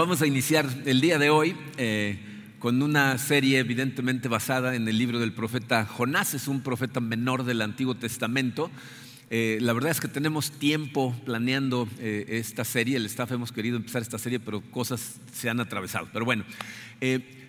[0.00, 2.18] vamos a iniciar el día de hoy eh,
[2.58, 7.44] con una serie evidentemente basada en el libro del profeta Jonás, es un profeta menor
[7.44, 8.70] del Antiguo Testamento.
[9.28, 13.76] Eh, la verdad es que tenemos tiempo planeando eh, esta serie, el staff hemos querido
[13.76, 16.08] empezar esta serie, pero cosas se han atravesado.
[16.14, 16.44] Pero bueno,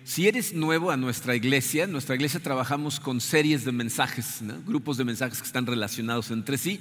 [0.04, 5.04] si eres nuevo a nuestra iglesia, nuestra iglesia trabajamos con series de mensajes, grupos de
[5.04, 6.80] mensajes que están relacionados entre sí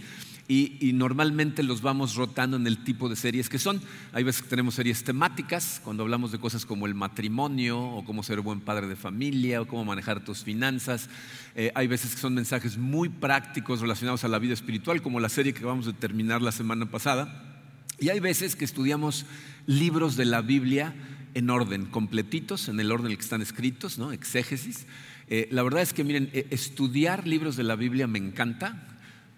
[0.52, 3.82] y, normalmente los vamos rotando en el tipo de series que son.
[4.12, 8.22] Hay veces que tenemos series temáticas, cuando hablamos de cosas como el matrimonio o cómo
[8.22, 11.08] ser buen padre de familia o cómo manejar tus finanzas.
[11.56, 15.30] Eh, hay veces que son mensajes muy prácticos relacionados a la vida espiritual, como la
[15.30, 17.64] serie que vamos a terminar la semana pasada.
[17.98, 19.26] Y hay veces que estudiamos
[19.68, 20.94] libros de la Biblia
[21.34, 24.12] en orden, completitos, en el orden en el que están escritos, ¿no?
[24.12, 24.86] exégesis.
[25.30, 28.91] Eh, la verdad es que, miren, eh, estudiar libros de la Biblia me encanta,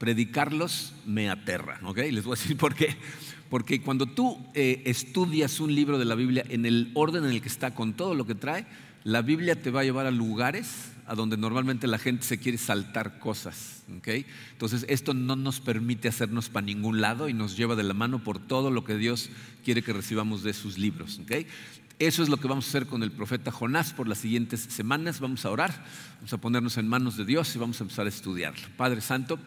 [0.03, 1.99] predicarlos me aterra, ¿ok?
[2.11, 2.97] Les voy a decir por qué.
[3.49, 7.41] Porque cuando tú eh, estudias un libro de la Biblia en el orden en el
[7.41, 8.67] que está, con todo lo que trae,
[9.05, 12.57] la Biblia te va a llevar a lugares a donde normalmente la gente se quiere
[12.57, 13.83] saltar cosas.
[13.97, 14.25] ¿okay?
[14.51, 18.25] Entonces, esto no nos permite hacernos para ningún lado y nos lleva de la mano
[18.25, 19.29] por todo lo que Dios
[19.63, 21.17] quiere que recibamos de sus libros.
[21.19, 21.47] ¿okay?
[21.97, 25.21] Eso es lo que vamos a hacer con el profeta Jonás por las siguientes semanas.
[25.21, 25.85] Vamos a orar,
[26.17, 28.67] vamos a ponernos en manos de Dios y vamos a empezar a estudiarlo.
[28.75, 29.39] Padre Santo,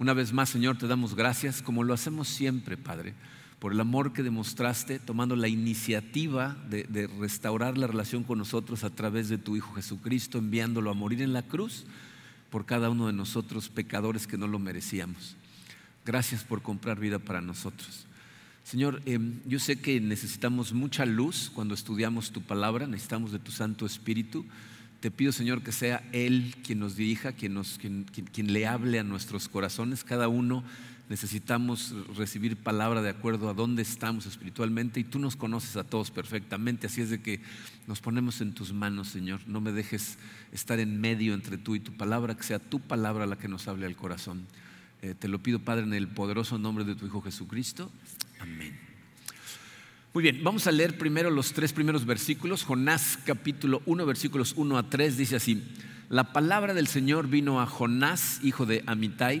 [0.00, 3.12] una vez más, Señor, te damos gracias, como lo hacemos siempre, Padre,
[3.58, 8.88] por el amor que demostraste tomando la iniciativa de, restaurar la relación con nosotros a
[8.88, 11.84] través de tu Hijo Jesucristo, enviándolo a morir en la cruz
[12.48, 15.36] por cada uno de nosotros, pecadores que no lo merecíamos.
[16.06, 18.06] Gracias por comprar vida para nosotros.
[18.64, 23.52] Señor, em, yo sé que necesitamos mucha luz cuando estudiamos tu palabra, necesitamos de tu
[23.52, 24.46] Santo Espíritu.
[25.00, 27.64] Te pido, Señor, que sea Él quien nos dirija, quien,
[28.52, 30.04] le hable a nuestros corazones.
[30.04, 30.62] Cada uno
[31.08, 36.10] necesitamos recibir palabra de acuerdo a dónde estamos espiritualmente y tú nos conoces a todos
[36.10, 36.86] perfectamente.
[36.86, 37.40] Así es de que
[37.86, 39.40] nos ponemos en tus manos, Señor.
[39.46, 40.18] No me dejes
[40.52, 43.68] estar en medio entre tú y tu palabra, que sea tu palabra la que nos
[43.68, 44.46] hable al corazón.
[45.00, 47.90] Eh, te lo pido, Padre, en el poderoso nombre de tu Hijo Jesucristo.
[48.38, 48.89] Amén.
[50.12, 52.64] Muy bien, vamos a leer primero los tres primeros versículos.
[52.64, 55.62] Jonás capítulo 1, versículos 1 a 3 dice así,
[56.08, 59.40] la palabra del Señor vino a Jonás, hijo de Amitai,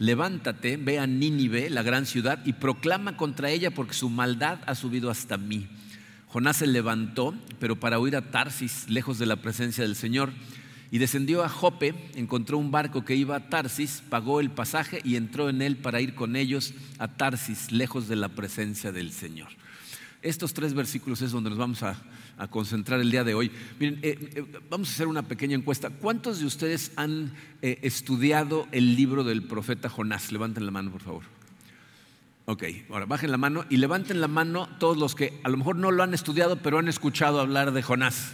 [0.00, 4.74] levántate, ve a Nínive, la gran ciudad, y proclama contra ella porque su maldad ha
[4.74, 5.68] subido hasta mí.
[6.26, 10.32] Jonás se levantó, pero para huir a Tarsis, lejos de la presencia del Señor,
[10.90, 15.14] y descendió a Jope, encontró un barco que iba a Tarsis, pagó el pasaje y
[15.14, 19.61] entró en él para ir con ellos a Tarsis, lejos de la presencia del Señor.
[20.22, 21.96] Estos tres versículos es donde nos vamos a,
[22.50, 23.50] concentrar el día de hoy.
[23.78, 25.90] Miren, eh, eh, vamos a hacer una pequeña encuesta.
[25.90, 30.32] ¿Cuántos de ustedes han eh, estudiado el libro del profeta Jonás?
[30.32, 31.22] Levanten la mano, por favor.
[32.46, 35.76] Ok, ahora bajen la mano y levanten la mano todos los que a lo mejor
[35.76, 38.32] no lo han estudiado, pero han escuchado hablar de Jonás.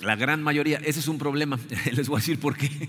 [0.00, 1.58] La gran mayoría, ese es un problema.
[1.92, 2.88] Les voy a decir por qué.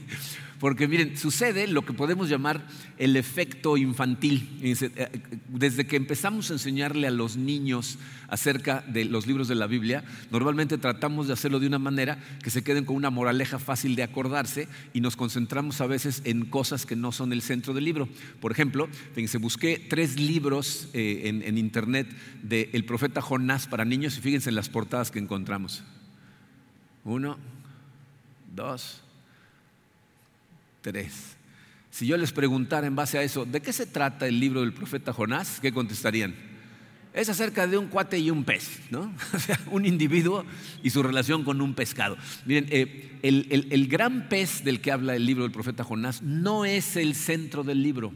[0.60, 2.66] Porque miren, sucede lo que podemos llamar
[2.98, 4.58] el efecto infantil.
[4.64, 9.68] Eh, desde que empezamos a enseñarle a los niños acerca de los libros de la
[9.68, 13.96] Biblia, normalmente tratamos de hacerlo de una manera que se queden con una moraleja fácil
[13.96, 17.84] de acordarse y nos concentramos a veces en cosas que no son el centro del
[17.84, 18.10] libro.
[18.40, 22.08] Por ejemplo, fíjense, busqué tres libros eh, en, en, internet
[22.42, 25.84] del profeta Jonás para niños y fíjense en las portadas que encontramos.
[27.06, 27.38] Uno,
[28.56, 29.02] dos,
[30.82, 31.38] tres.
[31.92, 34.74] Si yo les preguntara en base a eso, ¿de qué se trata el libro del
[34.74, 35.60] profeta Jonás?
[35.62, 36.36] ¿Qué contestarían?
[37.14, 39.14] Es acerca de un cuate y un pez, ¿no?
[39.34, 40.46] O sea, un individuo
[40.82, 42.18] y su relación con un pescado.
[42.46, 46.98] Miren, eh, el, gran pez del que habla el libro del profeta Jonás no es
[46.98, 48.12] el centro del libro.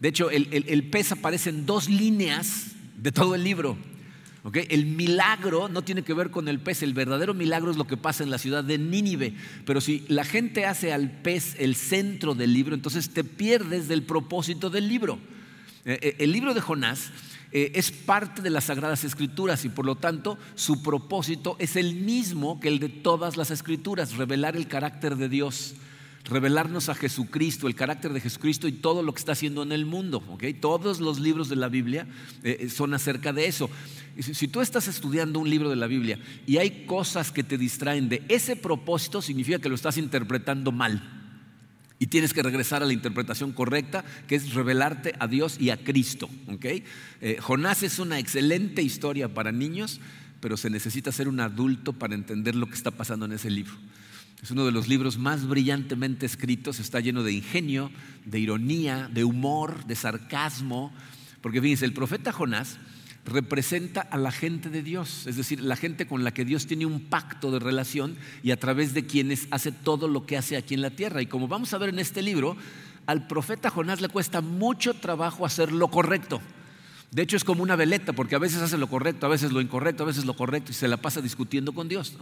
[0.00, 3.78] De hecho, el pez aparece en dos líneas de todo el libro.
[4.54, 7.96] El milagro no tiene que ver con el pez, el verdadero milagro es lo que
[7.96, 9.34] pasa en la ciudad de Nínive.
[9.64, 14.04] Pero si la gente hace al pez el centro del libro, entonces te pierdes del
[14.04, 15.18] propósito del libro.
[15.84, 17.10] Eh, eh, el libro de Jonás
[17.52, 21.94] eh, es parte de las Sagradas Escrituras y por lo tanto su propósito es el
[21.94, 25.74] mismo que el de todas las Escrituras, revelar el carácter de Dios
[26.28, 29.86] revelarnos a Jesucristo, el carácter de Jesucristo y todo lo que está haciendo en el
[29.86, 30.22] mundo.
[30.60, 32.06] Todos los libros de la Biblia
[32.42, 33.70] eh, eh, son acerca de eso.
[34.18, 38.08] Si, tú estás estudiando un libro de la Biblia y hay cosas que te distraen
[38.08, 41.12] de ese propósito, significa que lo estás interpretando mal.
[41.98, 45.82] Y tienes que regresar a la interpretación correcta, que es revelarte a Dios y a
[45.82, 46.28] Cristo.
[46.60, 50.00] Eh, Jonás es una excelente historia para niños,
[50.40, 53.74] pero se necesita ser un adulto para entender lo que está pasando en ese libro.
[54.42, 57.90] Es uno de los libros más brillantemente escritos, está lleno de ingenio,
[58.24, 60.92] de ironía, de humor, de sarcasmo,
[61.40, 62.78] porque fíjense, el profeta Jonás
[63.24, 66.86] representa a la gente de Dios, es decir, la gente con la que Dios tiene
[66.86, 70.74] un pacto de relación y a través de quienes hace todo lo que hace aquí
[70.74, 71.22] en la tierra.
[71.22, 72.56] Y como vamos a ver en este libro,
[73.06, 76.40] al profeta Jonás le cuesta mucho trabajo hacer lo correcto.
[77.10, 79.60] De hecho, es como una veleta, porque a veces hace lo correcto, a veces lo
[79.60, 82.16] incorrecto, a veces lo correcto y se la pasa discutiendo con Dios.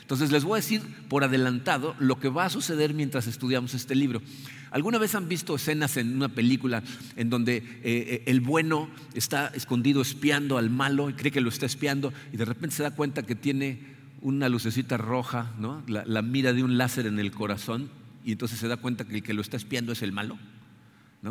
[0.00, 3.94] Entonces, les voy a decir por adelantado lo que va a suceder mientras estudiamos este
[3.94, 4.22] libro.
[4.70, 6.82] ¿Alguna vez han visto escenas en una película
[7.16, 11.48] en donde eh, eh, el bueno está escondido espiando al malo y cree que lo
[11.48, 13.80] está espiando y de repente se da cuenta que tiene
[14.22, 15.82] una lucecita roja, ¿no?
[15.88, 17.90] la, la mira de un láser en el corazón
[18.24, 20.38] y entonces se da cuenta que el que lo está espiando es el malo?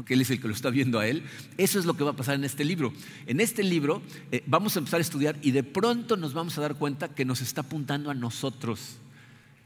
[0.06, 1.24] Que Él es el que lo está viendo a Él.
[1.58, 2.94] Eso es lo que va a pasar en este libro.
[3.26, 4.02] En este libro
[4.32, 7.26] eh, vamos a empezar a estudiar y de pronto nos vamos a dar cuenta que
[7.26, 8.98] nos está apuntando a nosotros,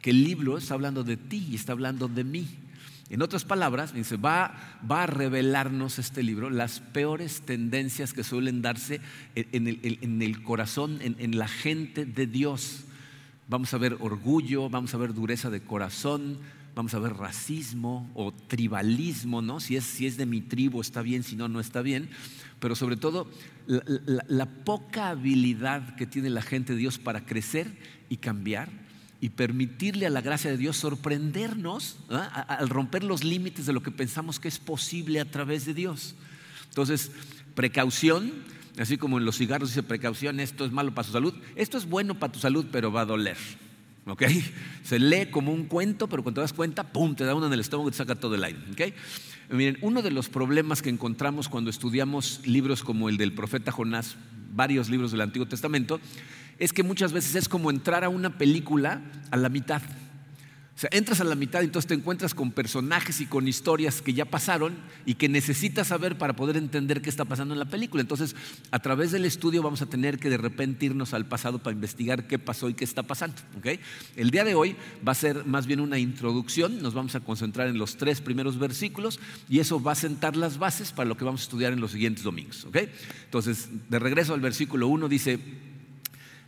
[0.02, 2.48] que el libro está hablando de ti y está hablando de mí.
[3.10, 8.62] En otras palabras, dice, va, va a revelarnos este libro las peores tendencias que suelen
[8.62, 9.02] darse
[9.36, 9.68] en
[10.22, 12.86] el, corazón, en la gente de Dios.
[13.50, 16.40] Vamos a ver orgullo, vamos a ver dureza de corazón,
[16.76, 19.60] vamos a ver racismo o tribalismo, ¿no?
[19.60, 22.10] Si es, si es de mi tribu está bien, si no, no está bien.
[22.60, 23.28] Pero sobre todo
[23.68, 27.68] la, poca habilidad que tiene la gente de Dios para crecer
[28.10, 28.70] y cambiar
[29.22, 33.92] y permitirle a la gracia de Dios sorprendernos al romper los límites de lo que
[33.92, 36.16] pensamos que es posible a través de Dios.
[36.70, 37.12] Entonces,
[37.56, 38.34] precaución,
[38.78, 41.86] así como en los cigarros dice precaución, esto es malo para su salud, esto es
[41.88, 43.38] bueno para tu salud, pero va a doler.
[44.06, 44.24] ¿Ok?
[44.84, 47.54] Se lee como un cuento, pero cuando te das cuenta, ¡pum!, te da uno en
[47.54, 48.94] el estómago y te saca todo el aire, ¿ok?
[49.50, 54.16] Miren, uno de los problemas que encontramos cuando estudiamos libros como el del profeta Jonás,
[54.54, 56.00] varios libros del Antiguo Testamento,
[56.60, 59.02] es que muchas veces es como entrar a una película
[59.32, 59.82] a la mitad.
[60.76, 64.02] O sea, entras a la mitad y entonces te encuentras con personajes y con historias
[64.02, 64.76] que ya pasaron
[65.06, 68.02] y que necesitas saber para poder entender qué está pasando en la película.
[68.02, 68.36] Entonces,
[68.72, 72.26] a través del estudio vamos a tener que de repente irnos al pasado para investigar
[72.26, 73.36] qué pasó y qué está pasando.
[74.16, 74.76] El día de hoy
[75.08, 78.58] va a ser más bien una introducción, nos vamos a concentrar en los tres primeros
[78.58, 81.82] versículos y eso va a sentar las bases para lo que vamos a estudiar en
[81.82, 82.66] los siguientes domingos.
[83.26, 85.40] Entonces, de regreso al versículo 1 dice,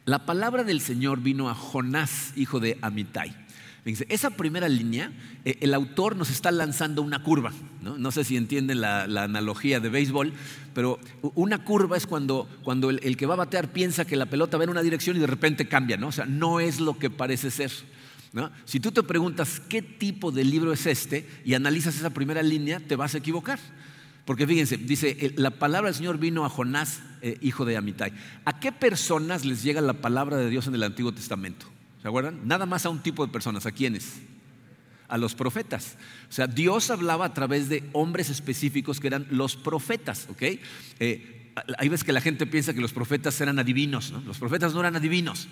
[0.05, 3.44] la palabra del Señor vino a Jonás, hijo de Amitai
[3.85, 5.11] esa primera línea,
[5.45, 7.51] eh, el autor nos está lanzando una curva.
[7.81, 10.33] No, sé si entienden la, analogía de béisbol,
[10.73, 10.99] pero
[11.35, 14.63] una curva es cuando, cuando el, que va a batear piensa que la pelota va
[14.63, 15.97] en una dirección y de repente cambia.
[15.97, 16.07] ¿no?
[16.07, 17.71] O sea, no es lo que parece ser.
[18.65, 22.79] Si tú te preguntas qué tipo de libro es este y analizas esa primera línea,
[22.79, 23.59] te vas a equivocar.
[24.25, 28.11] Porque fíjense, dice, la palabra del Señor vino a Jonás, eh, hijo de Amitai.
[28.43, 31.67] ¿A qué personas les llega la palabra de Dios en el Antiguo Testamento?
[32.05, 32.47] ¿Se acuerdan?
[32.47, 33.65] Nada más a un tipo de personas.
[33.65, 34.21] ¿A quiénes?
[35.07, 35.97] A los profetas.
[36.29, 40.43] O sea, Dios hablaba a través de hombres específicos que eran los profetas, ¿ok?
[40.99, 44.21] Eh, veces que la gente piensa que los profetas eran adivinos, ¿no?
[44.21, 45.47] Los profetas no eran adivinos.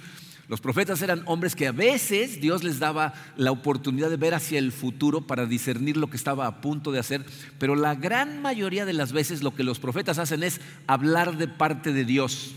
[0.48, 4.60] Los profetas eran hombres que a veces Dios les daba la oportunidad de ver hacia
[4.60, 7.26] el futuro para discernir lo que estaba a punto de hacer,
[7.58, 11.48] pero la gran mayoría de las veces lo que los profetas hacen es hablar de
[11.48, 12.54] parte de Dios.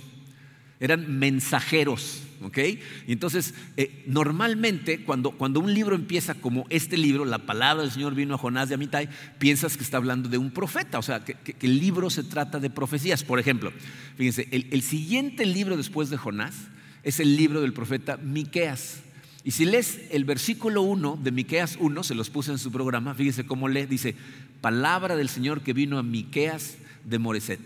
[0.81, 2.59] Eran mensajeros, ¿ok?
[3.07, 7.93] Y entonces, eh, normalmente cuando, cuando un libro empieza como este libro, la palabra del
[7.93, 9.09] Señor vino a Jonás de Amitai,
[9.39, 12.71] piensas que está hablando de un profeta, o sea, que, el libro se trata de
[12.71, 13.25] profecías.
[13.25, 13.73] Por ejemplo,
[14.17, 16.55] fíjense, el, siguiente libro después de Jonás
[17.03, 19.01] es el libro del profeta Miqueas.
[19.45, 23.15] Y si lees el versículo 1 de Miqueas 1, se los puse en su programa,
[23.15, 24.17] fíjense cómo lee, dice,
[24.61, 27.61] palabra del Señor que vino a Miqueas de Moreset.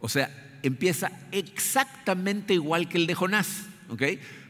[0.00, 0.30] O sea,
[0.62, 3.66] empieza exactamente igual que el de Jonás.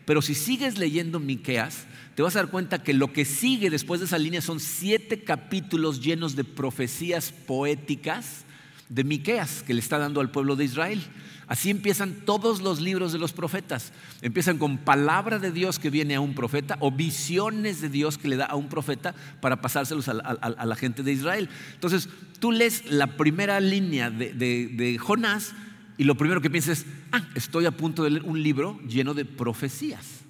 [0.05, 4.01] Pero si sigues leyendo Miqueas, te vas a dar cuenta que lo que sigue después
[4.01, 8.45] de esa línea son siete capítulos llenos de profecías poéticas
[8.89, 11.03] de Miqueas que le está dando al pueblo de Israel.
[11.49, 13.93] Así empiezan todos los libros de los profetas.
[14.23, 18.29] Empiezan con palabra de Dios que viene a un profeta o visiones de Dios que
[18.29, 21.49] le da a un profeta para pasárselos a, la gente de Israel.
[21.75, 22.09] Entonces,
[22.41, 25.55] tú lees la primera línea de, de Jonás
[25.99, 29.15] y lo primero que piensas es, ah, estoy a punto de leer un libro lleno
[29.15, 30.21] de profecías.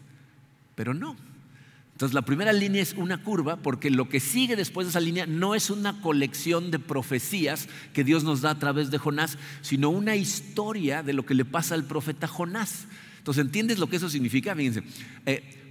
[0.74, 1.16] Pero no.
[1.92, 5.26] Entonces la primera línea es una curva porque lo que sigue después de esa línea
[5.26, 9.88] no es una colección de profecías que Dios nos da a través de Jonás, sino
[9.88, 12.86] una historia de lo que le pasa al profeta Jonás.
[13.16, 14.54] Entonces, ¿entiendes lo que eso significa?
[14.54, 14.82] Fíjense,
[15.24, 15.66] eh,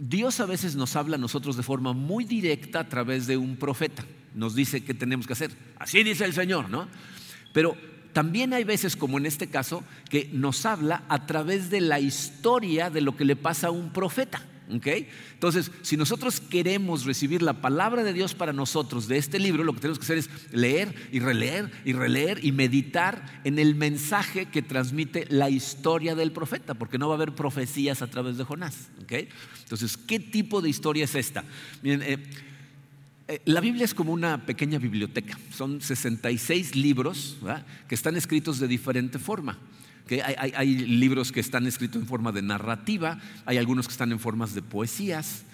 [0.00, 3.56] Dios a veces nos habla a nosotros de forma muy directa a través de un
[3.56, 4.04] profeta.
[4.34, 5.52] Nos dice qué tenemos que hacer.
[5.78, 6.88] Así dice el Señor, ¿no?
[7.54, 7.76] Pero
[8.16, 12.88] también hay veces, como en este caso, que nos habla a través de la historia
[12.88, 14.42] de lo que le pasa a un profeta.
[14.70, 19.74] Entonces, si nosotros queremos recibir la palabra de Dios para nosotros de este libro, lo
[19.74, 24.46] que tenemos que hacer es leer y releer y releer y meditar en el mensaje
[24.46, 28.44] que transmite la historia del profeta, porque no va a haber profecías a través de
[28.44, 28.88] Jonás.
[29.62, 31.44] Entonces, ¿qué tipo de historia es esta?
[31.82, 32.16] Miren, eh,
[33.44, 35.38] la Biblia es como una pequeña biblioteca.
[35.52, 37.38] Son 66 libros
[37.88, 39.58] que están escritos de diferente forma.
[40.54, 44.54] Hay, libros que están escritos en forma de narrativa, hay algunos que están en formas
[44.54, 45.44] de poesías,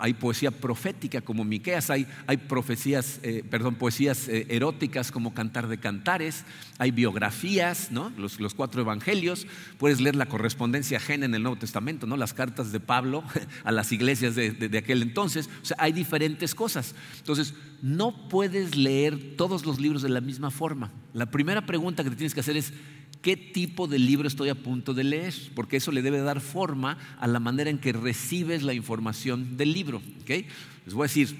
[0.00, 2.06] hay poesía profética como Miqueas, hay,
[2.48, 6.44] profecías, eh, perdón, poesías eh, eróticas como Cantar de Cantares,
[6.78, 9.46] hay biografías, los, cuatro evangelios,
[9.78, 12.16] puedes leer la correspondencia ajena en el Nuevo Testamento, ¿no?
[12.16, 13.22] las cartas de Pablo
[13.64, 16.94] a las iglesias de, de aquel entonces, o sea, hay diferentes cosas.
[17.18, 20.90] Entonces, no puedes leer todos los libros de la misma forma.
[21.12, 22.72] La primera pregunta que te tienes que hacer es,
[23.22, 26.98] qué tipo de libro estoy a punto de leer, porque eso le debe dar forma
[27.18, 30.02] a la manera en que recibes la información del libro.
[30.26, 31.36] Les voy a decir,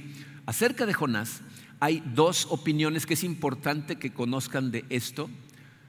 [0.47, 1.42] acerca de Jonás,
[1.80, 5.30] hay dos opiniones que es importante que conozcan de esto,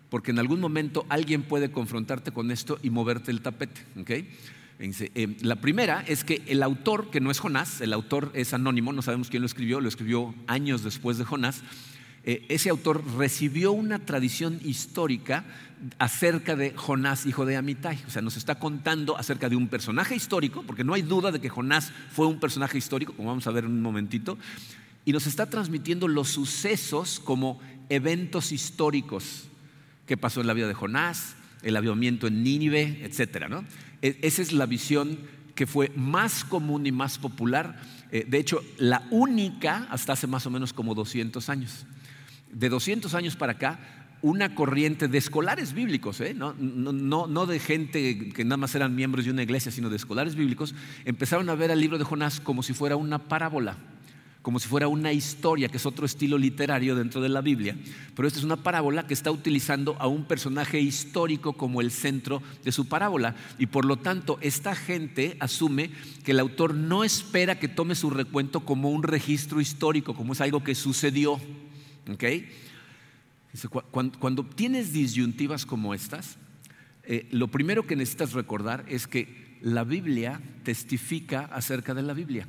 [0.09, 3.81] porque en algún momento alguien puede confrontarte con esto y moverte el tapete.
[4.79, 8.93] Eh, la primera es que el autor, que no es Jonás, el autor es anónimo,
[8.93, 11.63] no sabemos quién lo escribió, lo escribió años después de Jonás,
[12.23, 15.45] eh, ese autor recibió una tradición histórica
[15.97, 17.99] acerca de Jonás, hijo de Amitai.
[18.07, 21.39] O sea, nos está contando acerca de un personaje histórico, porque no hay duda de
[21.39, 24.37] que Jonás fue un personaje histórico, como vamos a ver en un momentito,
[25.05, 29.47] y nos está transmitiendo los sucesos como eventos históricos
[30.05, 33.63] que pasó en la vida de Jonás, el avivamiento en Nínive, etc.
[34.01, 35.17] E, esa es la visión
[35.55, 37.79] que fue más común y más popular,
[38.11, 41.85] eh, de hecho, la única hasta hace más o menos como 200 años
[42.51, 43.79] de 200 años para acá,
[44.21, 46.33] una corriente de escolares bíblicos, ¿eh?
[46.33, 50.35] no, no, de gente que nada más eran miembros de una iglesia, sino de escolares
[50.35, 50.75] bíblicos,
[51.05, 53.77] empezaron a ver al libro de Jonás como si fuera una parábola,
[54.41, 57.77] como si fuera una historia, que es otro estilo literario dentro de la Biblia.
[58.15, 62.41] Pero esta es una parábola que está utilizando a un personaje histórico como el centro
[62.63, 63.35] de su parábola.
[63.57, 65.91] Y por lo tanto, esta gente asume
[66.23, 70.41] que el autor no espera que tome su recuento como un registro histórico, como es
[70.41, 71.39] algo que sucedió.
[73.91, 76.37] Cuando, tienes disyuntivas como estas,
[77.03, 82.47] eh, lo primero que necesitas recordar es que la Biblia testifica acerca de la Biblia.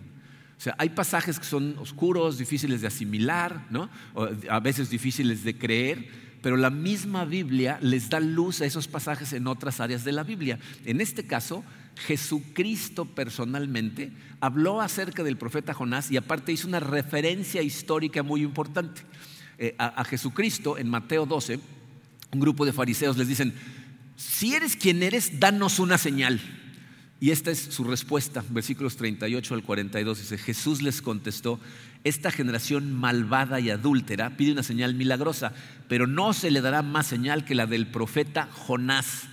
[0.58, 3.66] O sea, hay pasajes que son oscuros, difíciles de asimilar,
[4.50, 6.08] a veces difíciles de creer,
[6.42, 10.22] pero la misma Biblia les da luz a esos pasajes en otras áreas de la
[10.22, 10.58] Biblia.
[10.84, 11.64] En este caso,
[12.06, 19.02] Jesucristo personalmente habló acerca del profeta Jonás y aparte hizo una referencia histórica muy importante.
[19.62, 21.60] Eh, a, Jesucristo en Mateo 12,
[22.32, 23.52] un grupo de fariseos les dicen,
[24.16, 26.40] si eres quien eres, danos una señal.
[27.20, 30.18] Y esta es su respuesta, versículos 38 al 42.
[30.18, 31.60] Dice, Jesús les contestó,
[32.04, 35.52] esta generación malvada y adúltera pide una señal milagrosa,
[35.88, 39.24] pero no se le dará más señal que la del profeta Jonás.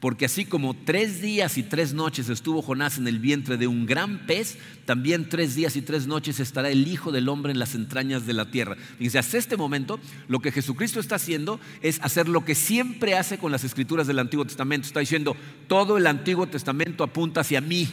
[0.00, 3.84] Porque así como tres días y tres noches estuvo Jonás en el vientre de un
[3.84, 7.74] gran pez, también tres días y tres noches estará el Hijo del Hombre en las
[7.74, 8.76] entrañas de la tierra.
[8.96, 13.36] Fíjense, hasta este momento lo que Jesucristo está haciendo es hacer lo que siempre hace
[13.36, 14.86] con las escrituras del Antiguo Testamento.
[14.86, 15.36] Está diciendo,
[15.68, 17.86] todo el Antiguo Testamento apunta hacia mí.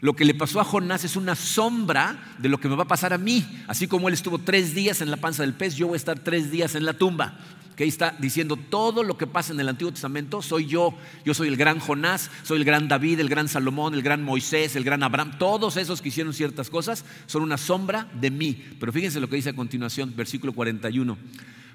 [0.00, 2.88] Lo que le pasó a Jonás es una sombra de lo que me va a
[2.88, 3.46] pasar a mí.
[3.68, 6.18] Así como él estuvo tres días en la panza del pez, yo voy a estar
[6.18, 7.38] tres días en la tumba
[7.80, 10.94] que ahí está diciendo todo lo que pasa en el Antiguo Testamento, soy yo.
[11.24, 14.76] Yo soy el gran Jonás, soy el gran David, el gran Salomón, el gran Moisés,
[14.76, 15.38] el gran Abraham.
[15.38, 18.62] Todos esos que hicieron ciertas cosas son una sombra de mí.
[18.78, 21.16] Pero fíjense lo que dice a continuación, versículo 41.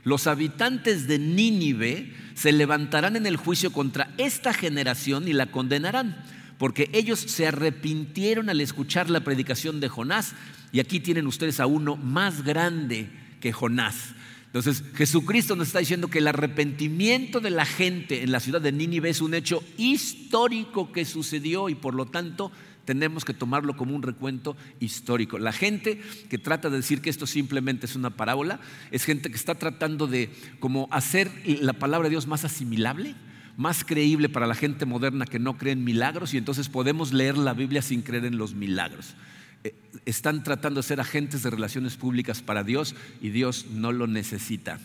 [0.04, 6.24] Los habitantes de Nínive se levantarán en el juicio contra esta generación y la condenarán,
[6.60, 10.36] porque ellos se arrepintieron al escuchar la predicación de Jonás.
[10.72, 13.10] Y aquí tienen ustedes a uno más grande
[13.40, 14.14] que Jonás.
[14.56, 18.72] Entonces, Jesucristo nos está diciendo que el arrepentimiento de la gente en la ciudad de
[18.72, 22.54] Nínive es un hecho histórico que sucedió y por lo tanto
[22.86, 25.40] tenemos que tomarlo como un recuento histórico.
[25.40, 29.36] La gente que trata de decir que esto simplemente es una parábola es gente que
[29.36, 30.30] está tratando de
[30.62, 33.14] como hacer la palabra de Dios más asimilable,
[33.58, 37.38] más creíble para la gente moderna que no cree en milagros y entonces podemos leer
[37.38, 39.16] la Biblia sin creer en los milagros.
[39.66, 39.74] Eh,
[40.06, 44.80] están tratando de ser agentes de relaciones públicas para Dios y Dios no lo necesita.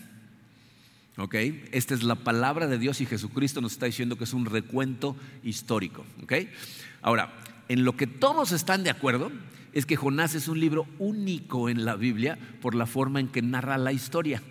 [1.17, 1.35] ¿Ok?
[1.71, 5.15] Esta es la palabra de Dios y Jesucristo nos está diciendo que es un recuento
[5.43, 6.03] histórico.
[6.23, 6.33] ¿Ok?
[7.03, 7.31] Ahora,
[7.69, 9.31] en lo que todos están de acuerdo
[9.71, 13.43] es que Jonás es un libro único en la Biblia por la forma en que
[13.43, 14.41] narra la historia.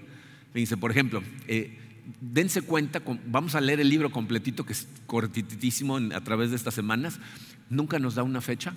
[0.53, 1.77] Fíjense, por ejemplo, eh,
[2.21, 6.75] dense cuenta, vamos a leer el libro completito, que es cortitísimo a través de estas
[6.75, 7.19] semanas,
[7.69, 8.75] nunca nos da una fecha,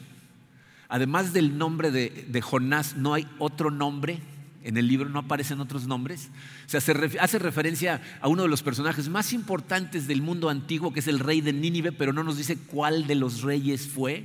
[0.94, 4.20] además del nombre de, Jonás, no hay otro nombre
[4.62, 6.30] en el libro, no aparecen otros nombres.
[6.68, 10.94] O sea, se hace referencia a uno de los personajes más importantes del mundo antiguo,
[10.94, 14.24] que es el rey de Nínive, pero no nos dice cuál de los reyes fue.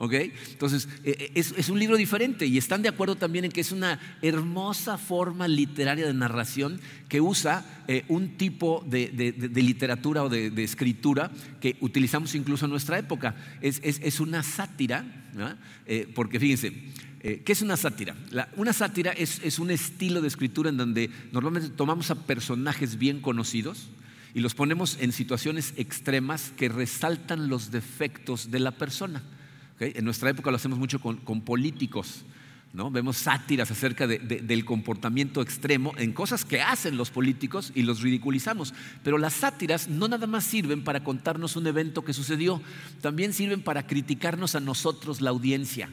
[0.00, 3.70] Entonces, eh, eh, es, un libro diferente y están de acuerdo también en que es
[3.70, 9.10] una hermosa forma literaria de narración que usa eh, un tipo de,
[9.54, 11.30] literatura o de, escritura
[11.60, 13.34] que utilizamos incluso en nuestra época.
[13.60, 15.04] Es, una sátira,
[16.14, 16.72] porque fíjense,
[17.20, 18.16] ¿Qué es una sátira?
[18.56, 23.20] una sátira es, es, un estilo de escritura en donde normalmente tomamos a personajes bien
[23.20, 23.90] conocidos
[24.32, 29.22] y los ponemos en situaciones extremas que resaltan los defectos de la persona.
[29.80, 32.24] En nuestra época lo hacemos mucho con, políticos.
[32.72, 32.90] ¿no?
[32.90, 38.74] Vemos sátiras acerca del comportamiento extremo en cosas que hacen los políticos y los ridiculizamos.
[39.02, 42.62] Pero las sátiras no nada más sirven para contarnos un evento que sucedió,
[43.00, 45.88] también sirven para criticarnos a nosotros, la audiencia.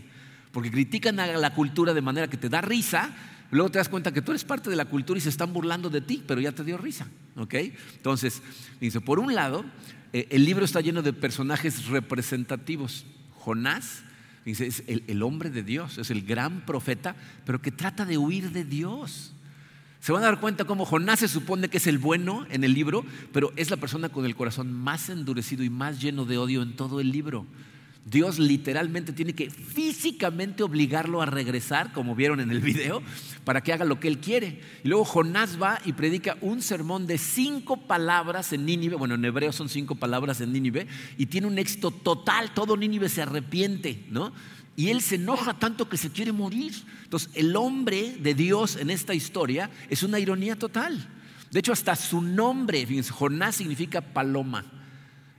[0.52, 3.16] Porque critican a la cultura de manera que te da risa,
[3.52, 5.90] luego te das cuenta que tú eres parte de la cultura y se están burlando
[5.90, 7.08] de ti, pero ya te dio risa.
[7.38, 8.42] Entonces,
[8.82, 9.64] dice, por un lado,
[10.12, 13.06] eh, el libro está lleno de personajes representativos.
[13.48, 14.04] Jonás
[14.44, 18.66] es el, hombre de Dios, es el gran profeta, pero que trata de huir de
[18.66, 19.34] Dios.
[20.02, 22.74] Se van a dar cuenta cómo Jonás se supone que es el bueno en el
[22.74, 26.62] libro, pero es la persona con el corazón más endurecido y más lleno de odio
[26.62, 27.46] en todo el libro.
[28.10, 33.04] Dios literalmente tiene que físicamente obligarlo a regresar, como vieron en el video,
[33.44, 34.62] para que haga lo que él quiere.
[34.86, 39.26] Y luego Jonás va y predica un sermón de cinco palabras en Nínive, bueno, en
[39.26, 40.88] hebreo son cinco palabras en Nínive,
[41.18, 44.32] y tiene un éxito total, todo Nínive se arrepiente, ¿no?
[44.78, 46.72] Y él se enoja tanto que se quiere morir.
[47.04, 51.10] Entonces, el hombre de Dios en esta historia es una ironía total.
[51.52, 54.77] De hecho, hasta su nombre, fíjense, Jonás significa paloma.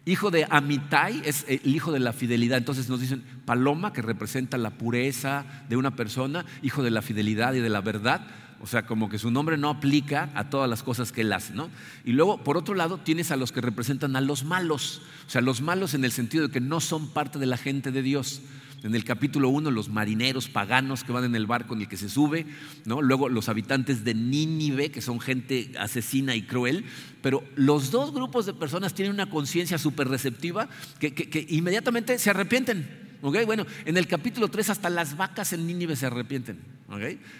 [0.08, 2.56] Hijo de Amitai es el hijo de la fidelidad.
[2.56, 7.52] Entonces nos dicen paloma, que representa la pureza de una persona, hijo de la fidelidad
[7.52, 8.26] y de la verdad.
[8.62, 11.52] O sea, como que su nombre no aplica a todas las cosas que él hace,
[11.52, 11.68] ¿no?
[12.06, 15.02] Y luego, por otro lado, tienes a los que representan a los malos.
[15.26, 17.92] O sea, los malos en el sentido de que no son parte de la gente
[17.92, 18.40] de Dios.
[18.84, 21.96] En el capítulo 1, los marineros paganos que van en el barco en el que
[21.96, 22.46] se sube,
[22.84, 23.02] ¿no?
[23.02, 26.84] luego los habitantes de Nínive, que son gente asesina y cruel,
[27.20, 30.68] pero los dos grupos de personas tienen una conciencia súper receptiva
[31.00, 33.08] que, inmediatamente se arrepienten.
[33.20, 36.60] Bueno, en el capítulo 3 hasta las vacas en Nínive se arrepienten.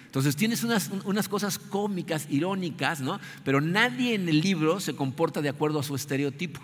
[0.07, 3.21] Entonces tienes unas, unas, cosas cómicas, irónicas, ¿no?
[3.45, 6.61] pero nadie en el libro se comporta de acuerdo a su estereotipo.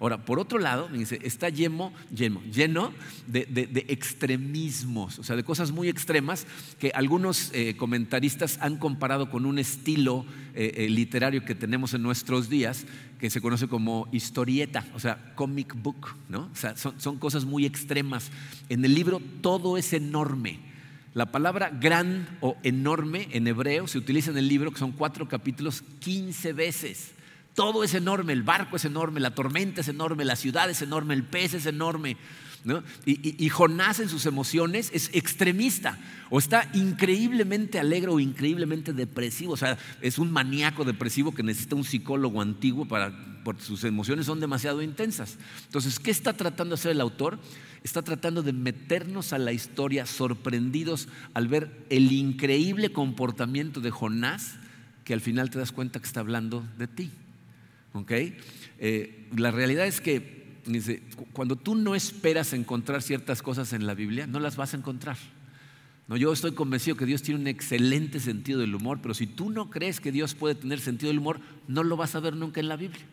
[0.00, 2.92] Ahora, por otro lado, dice, está lleno, lleno,
[3.26, 6.46] de, extremismos, o sea, de cosas muy extremas
[6.78, 12.02] que algunos eh, comentaristas han comparado con un estilo eh, eh, literario que tenemos en
[12.02, 12.86] nuestros días
[13.18, 16.48] que se conoce como historieta, o sea, comic book, ¿no?
[16.52, 18.30] O sea, son, son cosas muy extremas.
[18.68, 20.58] En el libro todo es enorme.
[21.14, 25.28] La palabra gran o enorme en hebreo se utiliza en el libro, que son cuatro
[25.28, 27.11] capítulos, 15 veces.
[27.54, 31.14] Todo es enorme, el barco es enorme, la tormenta es enorme, la ciudad es enorme,
[31.14, 32.16] el pez es enorme.
[33.04, 35.98] Y, Jonás en sus emociones es extremista
[36.30, 39.54] o está increíblemente alegre o increíblemente depresivo.
[39.54, 43.12] O sea, es un maníaco depresivo que necesita un psicólogo antiguo para,
[43.44, 45.38] porque sus emociones son demasiado intensas.
[45.64, 47.40] Entonces, ¿qué está tratando de hacer el autor?
[47.82, 54.54] Está tratando de meternos a la historia sorprendidos al ver el increíble comportamiento de Jonás
[55.04, 57.10] que al final te das cuenta que está hablando de ti.
[58.78, 60.42] Eh, la realidad es que
[61.32, 65.16] cuando tú no esperas encontrar ciertas cosas en la Biblia, no las vas a encontrar.
[66.08, 69.50] No, yo estoy convencido que Dios tiene un excelente sentido del humor, pero si tú
[69.50, 72.60] no crees que Dios puede tener sentido del humor, no lo vas a ver nunca
[72.60, 73.04] en la Biblia.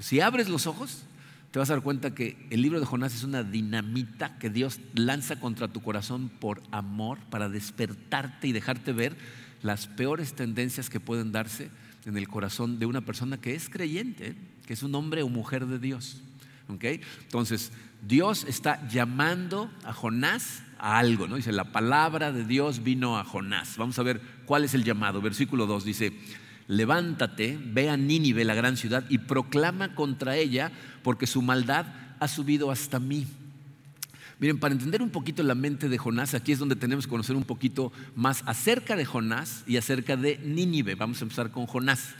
[0.00, 1.04] si abres los ojos,
[1.52, 4.80] te vas a dar cuenta que el libro de Jonás es una dinamita que Dios
[4.94, 9.16] lanza contra tu corazón por amor, para despertarte y dejarte ver
[9.62, 11.70] las peores tendencias que pueden darse
[12.06, 14.34] en el corazón de una persona que es creyente,
[14.66, 16.20] que es un hombre o mujer de Dios.
[16.68, 17.72] Entonces,
[18.06, 21.36] Dios está llamando a Jonás a algo, ¿no?
[21.36, 23.76] Dice, la palabra de Dios vino a Jonás.
[23.76, 25.20] Vamos a ver cuál es el llamado.
[25.20, 26.12] Versículo 2 dice,
[26.66, 31.86] levántate, ve a Nínive, la gran ciudad, y proclama contra ella, porque su maldad
[32.18, 33.26] ha subido hasta mí.
[34.40, 37.36] Miren, para entender un poquito la mente de Jonás, aquí es donde tenemos que conocer
[37.36, 40.96] un poquito más acerca de Jonás y acerca de Nínive.
[40.96, 42.14] Vamos a empezar con Jonás.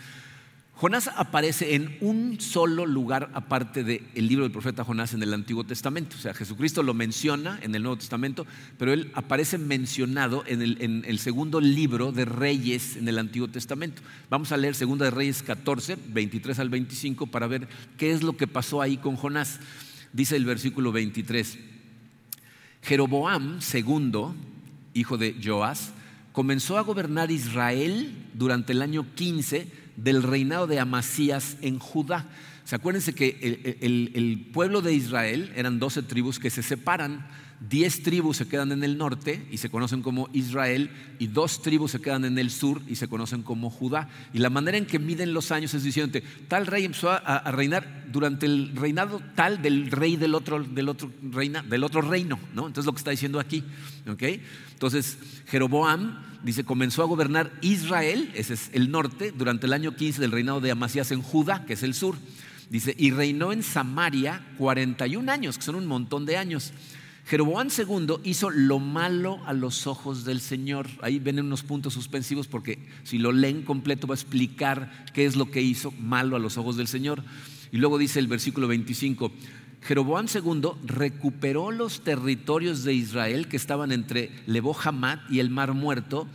[0.77, 5.62] Jonás aparece en un solo lugar aparte del libro del profeta Jonás en el Antiguo
[5.62, 6.16] Testamento.
[6.16, 8.44] O sea, Jesucristo lo menciona en el Nuevo Testamento,
[8.77, 13.46] pero él aparece mencionado en el, en el segundo libro de Reyes en el Antiguo
[13.46, 14.03] Testamento.
[14.29, 18.37] Vamos a leer Segunda de Reyes 14, 23 al 25 para ver qué es lo
[18.37, 19.61] que pasó ahí con Jonás.
[20.12, 21.74] Dice el versículo 23.
[22.85, 24.12] Jeroboam II,
[24.92, 25.92] hijo de Joás,
[26.33, 32.29] comenzó a gobernar Israel durante el año 15 del reinado de Amasías en Judá.
[32.64, 37.27] ¿Se acuérdense que el, el pueblo de Israel eran 12 tribus que se separan
[37.68, 41.92] Diez tribus se quedan en el norte y se conocen como Israel y dos tribus
[41.92, 44.09] se quedan en el sur y se conocen como Judá.
[44.33, 48.05] Y la manera en que miden los años es diciendo, tal rey empezó a, reinar
[48.12, 52.38] durante el reinado tal del rey del otro, del otro, reina, del otro reino.
[52.53, 52.66] ¿no?
[52.66, 53.64] Entonces lo que está diciendo aquí.
[54.05, 60.20] Entonces Jeroboam dice, comenzó a gobernar Israel, ese es el norte, durante el año 15
[60.20, 62.16] del reinado de Amasías en Judá, que es el sur.
[62.68, 66.72] Dice, y reinó en Samaria 41 años, que son un montón de años.
[67.27, 70.89] Jeroboam II hizo lo malo a los ojos del Señor.
[71.01, 75.35] Ahí ven unos puntos suspensivos porque si lo leen completo va a explicar qué es
[75.35, 77.25] lo que hizo malo a los ojos del Señor.
[77.73, 79.33] Y luego dice el versículo 25,
[79.81, 84.77] Jeroboam II recuperó los territorios de Israel que estaban entre Lebo
[85.31, 86.29] y el Mar Muerto,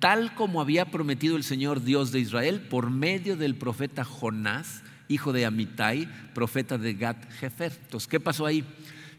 [0.00, 5.32] tal como había prometido el Señor Dios de Israel por medio del profeta Jonás, hijo
[5.32, 7.72] de Amitai, profeta de Gat Jefer.
[7.84, 8.64] Entonces, ¿qué pasó ahí?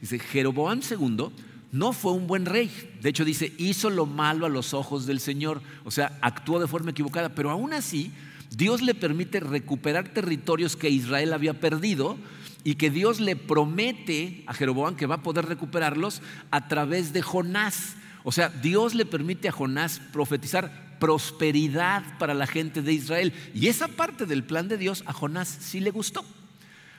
[0.03, 1.29] Dice, Jeroboam II
[1.71, 2.69] no fue un buen rey.
[3.01, 5.61] De hecho, dice, hizo lo malo a los ojos del Señor.
[5.85, 7.29] O sea, actuó de forma equivocada.
[7.29, 8.11] Pero aún así,
[8.53, 12.17] Dios le permite recuperar territorios que Israel había perdido
[12.65, 17.21] y que Dios le promete a Jeroboam que va a poder recuperarlos a través de
[17.21, 17.95] Jonás.
[18.25, 23.31] O sea, Dios le permite a Jonás profetizar prosperidad para la gente de Israel.
[23.53, 26.25] Y esa parte del plan de Dios a Jonás sí le gustó.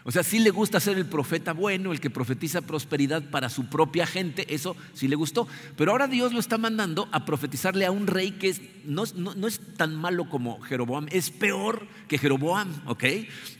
[0.07, 3.67] O sea, sí le gusta ser el profeta bueno, el que profetiza prosperidad para su
[3.71, 5.49] propia gente, eso sí le gustó.
[5.77, 9.95] Pero ahora Dios lo está mandando a profetizarle a un rey que no, es tan
[9.95, 13.05] malo como Jeroboam, es peor que Jeroboam, ¿ok?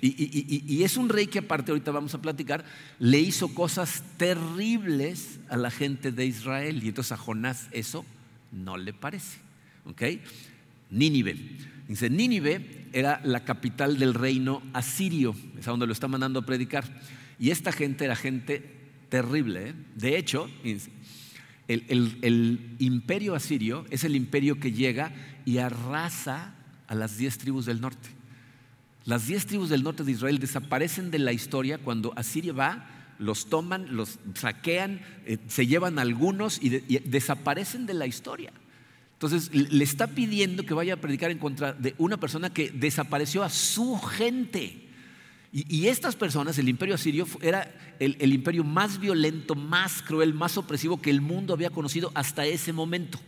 [0.03, 2.67] Y, es un rey que aparte, ahorita vamos a platicar,
[2.99, 6.85] le hizo cosas terribles a la gente de Israel.
[6.85, 8.05] Y entonces a Jonás eso
[8.53, 9.39] no le parece,
[9.87, 10.03] ¿ok?
[10.91, 11.74] Nínive.
[11.89, 16.47] Dice, Nínive era la capital del reino asirio, es a donde lo está mandando a
[16.47, 16.85] predicar.
[17.39, 18.63] Y esta gente era gente
[19.11, 19.69] terrible.
[19.69, 19.75] ¿eh?
[19.95, 20.49] De hecho,
[21.69, 25.13] el, imperio asirio es el imperio que llega
[25.45, 26.55] y arrasa
[26.87, 28.09] a las diez tribus del norte.
[29.05, 32.87] Las diez tribus del norte de Israel desaparecen de la historia cuando Asiria va,
[33.19, 38.53] los toman, los saquean, eh, se llevan algunos y desaparecen de la historia.
[39.25, 43.43] Entonces le está pidiendo que vaya a predicar en contra de una persona que desapareció
[43.43, 44.85] a su gente.
[45.51, 51.01] Y, estas personas, el imperio asirio, era el, imperio más violento, más cruel, más opresivo
[51.01, 53.21] que el mundo había conocido hasta ese momento.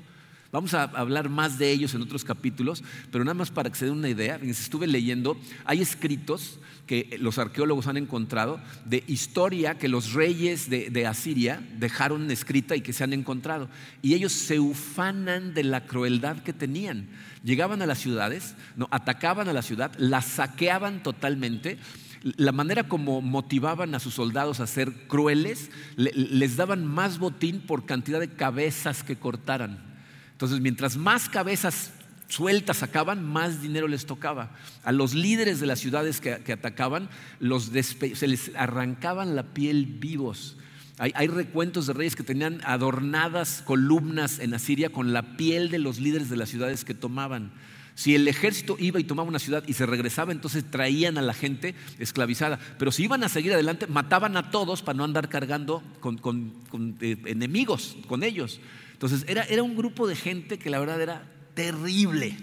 [0.56, 3.84] Vamos a hablar más de ellos en otros capítulos, pero nada más para que se
[3.84, 9.88] den una idea, estuve leyendo, hay escritos que los arqueólogos han encontrado de historia que
[9.88, 13.68] los reyes de, Asiria dejaron escrita y que se han encontrado.
[14.00, 17.06] Y ellos se ufanan de la crueldad que tenían.
[17.44, 21.76] Llegaban a las ciudades, no, atacaban a la ciudad, la saqueaban totalmente
[22.22, 27.84] la manera como motivaban a sus soldados a ser crueles, les daban más botín por
[27.84, 29.95] cantidad de cabezas que cortaran.
[30.36, 31.92] Entonces, mientras más cabezas
[32.28, 34.50] sueltas sacaban, más dinero les tocaba.
[34.84, 37.08] A los líderes de las ciudades que, atacaban,
[37.40, 40.58] se les arrancaban la piel vivos.
[40.98, 46.00] Hay, recuentos de reyes que tenían adornadas columnas en Asiria con la piel de los
[46.00, 47.52] líderes de las ciudades que tomaban.
[47.94, 51.32] Si el ejército iba y tomaba una ciudad y se regresaba, entonces traían a la
[51.32, 52.58] gente esclavizada.
[52.78, 56.52] Pero si iban a seguir adelante, mataban a todos para no andar cargando con,
[57.00, 58.60] eh, enemigos, con ellos.
[58.96, 62.36] Entonces era, era, un grupo de gente que la verdad era terrible.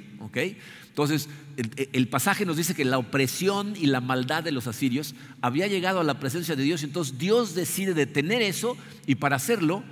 [0.88, 5.68] Entonces el, pasaje nos dice que la opresión y la maldad de los asirios había
[5.68, 6.84] llegado a la presencia de Dios.
[6.84, 9.84] Entonces Dios decide detener eso y para hacerlo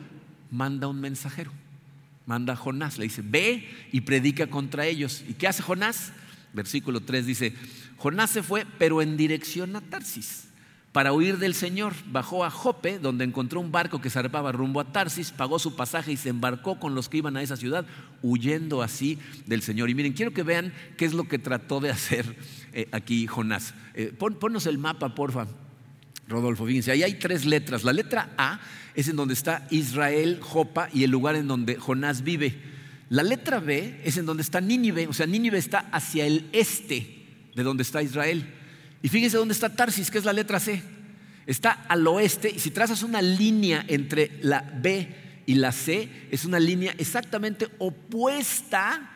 [0.52, 1.52] manda un mensajero
[2.26, 5.24] manda a Jonás, le dice, ve y predica contra ellos.
[5.28, 6.14] ¿Y qué hace Jonás?
[6.54, 7.54] Versículo 3 dice,
[7.98, 10.46] Jonás se fue, pero en dirección a Tarsis.
[10.92, 14.92] Para huir del Señor, bajó a Jope, donde encontró un barco que zarpaba rumbo a
[14.92, 17.86] Tarsis, pagó su pasaje y se embarcó con los que iban a esa ciudad,
[18.22, 19.90] huyendo así del Señor.
[19.90, 22.36] Y miren, quiero que vean qué es lo que trató de hacer
[22.74, 23.74] eh, aquí Jonás.
[23.94, 25.48] Eh, ponnos el mapa, porfa,
[26.28, 26.66] Rodolfo.
[26.66, 27.86] Fíjense, ahí hay tres letras.
[27.86, 28.60] La letra A
[28.94, 32.60] es en donde está Israel, Jopa y el lugar en donde Jonás vive.
[33.08, 37.26] La letra B es en donde está Nínive, o sea, Nínive está hacia el este
[37.56, 38.56] de donde está Israel.
[39.02, 40.82] Y fíjense dónde está Tarsis, que es la letra C.
[41.46, 46.46] Está al oeste y si trazas una línea entre la B y la C, es
[46.46, 49.12] una línea exactamente opuesta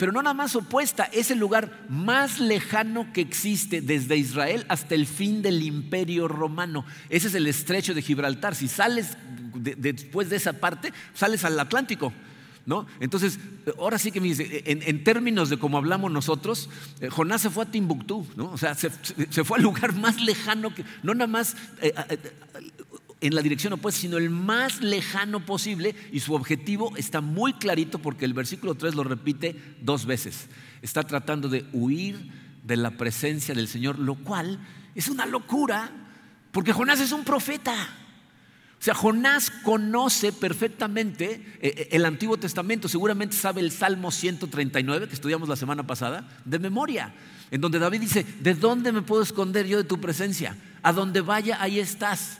[0.00, 4.94] pero no nada más opuesta, es el lugar más lejano que existe desde Israel hasta
[4.94, 6.86] el fin del imperio romano.
[7.10, 8.54] Ese es el estrecho de Gibraltar.
[8.54, 9.18] Si sales
[9.54, 12.14] después de esa parte, sales al Atlántico.
[12.66, 12.86] ¿No?
[13.00, 13.38] Entonces,
[13.78, 16.68] ahora sí que me dice, en, términos de cómo hablamos nosotros,
[17.00, 18.50] eh, Jonás se fue a Timbuktu, ¿no?
[18.52, 22.18] O sea, se, fue al lugar más lejano que, no nada más eh, eh,
[23.20, 27.98] en la dirección opuesta, sino el más lejano posible, y su objetivo está muy clarito
[27.98, 30.48] porque el versículo 3 lo repite dos veces.
[30.82, 32.30] Está tratando de huir
[32.62, 34.58] de la presencia del Señor, lo cual
[34.94, 35.90] es una locura,
[36.52, 37.74] porque Jonás es un profeta.
[38.80, 45.06] O sea, Jonás conoce perfectamente eh, eh, el Antiguo Testamento, seguramente sabe el Salmo 139
[45.06, 47.12] que estudiamos la semana pasada, de memoria,
[47.50, 50.56] en donde David dice, ¿de dónde me puedo esconder yo de tu presencia?
[50.82, 52.38] A donde vaya, ahí estás.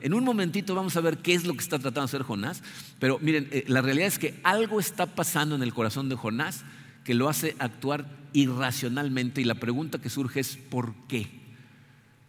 [0.00, 2.62] En un momentito vamos a ver qué es lo que está tratando de hacer Jonás,
[3.00, 6.62] pero miren, eh, la realidad es que algo está pasando en el corazón de Jonás
[7.02, 11.28] que lo hace actuar irracionalmente y la pregunta que surge es ¿por qué?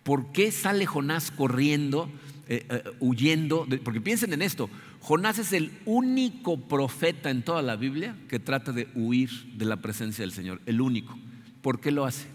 [0.02, 2.10] ¿Por qué sale Jonás corriendo?
[2.50, 4.70] Eh, eh, huyendo, porque piensen en esto,
[5.02, 9.82] Jonás es el único profeta en toda la Biblia que trata de huir de la
[9.82, 11.20] presencia del Señor, el único.
[11.62, 12.28] ¿Por qué lo hace?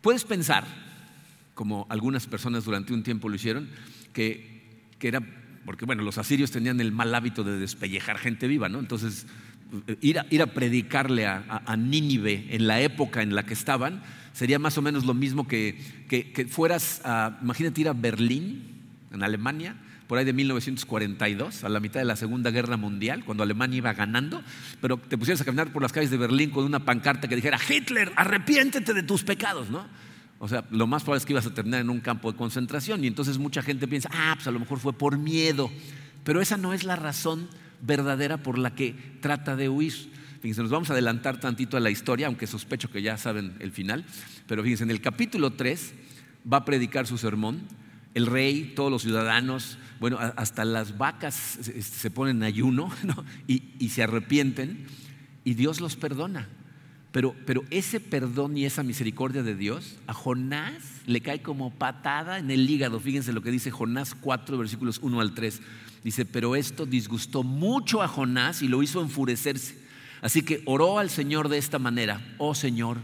[0.00, 0.64] Puedes pensar,
[1.54, 3.68] como algunas personas durante un tiempo lo hicieron,
[4.12, 5.22] que, era,
[5.64, 8.78] porque bueno, los asirios tenían el mal hábito de despellejar gente viva, ¿no?
[8.78, 9.26] Entonces,
[9.88, 14.02] eh, ir a, ir a predicarle a Nínive en la época en la que estaban,
[14.38, 15.76] sería más o menos lo mismo que,
[16.08, 19.74] que, fueras, a, imagínate ir a Berlín, en Alemania,
[20.06, 23.92] por ahí de 1942, a la mitad de la Segunda Guerra Mundial, cuando Alemania iba
[23.94, 24.40] ganando,
[24.80, 27.58] pero te pusieras a caminar por las calles de Berlín con una pancarta que dijera,
[27.68, 29.84] Hitler, arrepiéntete de tus pecados, ¿no?
[30.38, 33.02] O sea, lo más probable es que ibas a terminar en un campo de concentración
[33.02, 35.68] y entonces mucha gente piensa, ah, pues a lo mejor fue por miedo,
[36.22, 37.48] pero esa no es la razón
[37.82, 40.16] verdadera por la que trata de huir.
[40.40, 43.72] Fíjense, nos vamos a adelantar tantito a la historia, aunque sospecho que ya saben el
[43.72, 44.04] final.
[44.46, 45.94] Pero fíjense, en el capítulo 3
[46.50, 47.62] va a predicar su sermón.
[48.14, 52.90] El rey, todos los ciudadanos, bueno, hasta las vacas se ponen ayuno
[53.46, 54.86] y, se arrepienten
[55.44, 56.48] y Dios los perdona.
[57.10, 62.38] Pero, pero, ese perdón y esa misericordia de Dios a Jonás le cae como patada
[62.38, 63.00] en el hígado.
[63.00, 65.60] Fíjense lo que dice Jonás 4, versículos 1 al 3.
[66.04, 69.87] Dice, pero esto disgustó mucho a Jonás y lo hizo enfurecerse.
[70.20, 72.98] Así que oró al Señor de esta manera, oh Señor,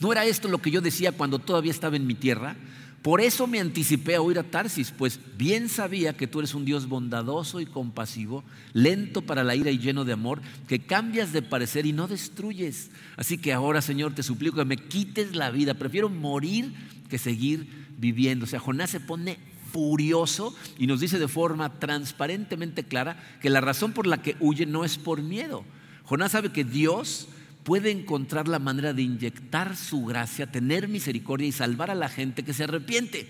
[0.00, 2.56] ¿no era esto lo que yo decía cuando todavía estaba en mi tierra?
[3.04, 6.64] Por eso me anticipé a oír a Tarsis, pues bien sabía que tú eres un
[6.64, 11.42] Dios bondadoso y compasivo, lento para la ira y lleno de amor, que cambias de
[11.42, 12.90] parecer y no destruyes.
[13.18, 15.74] Así que ahora, Señor, te suplico que me quites la vida.
[15.74, 16.72] Prefiero morir
[17.10, 18.44] que seguir viviendo.
[18.44, 19.38] O sea, Jonás se pone
[19.70, 24.66] furioso y nos dice de forma transparentemente clara que la razón por la que huye
[24.66, 25.64] no es por miedo,
[26.04, 27.28] Jonás sabe que Dios
[27.64, 32.44] puede encontrar la manera de inyectar su gracia, tener misericordia y salvar a la gente
[32.44, 33.26] que se arrepiente.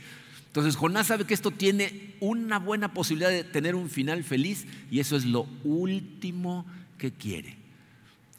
[0.49, 5.01] Entonces Jonás sabe que esto tiene una buena posibilidad de tener un final feliz y
[5.01, 6.67] eso es lo último
[6.99, 7.57] que quiere.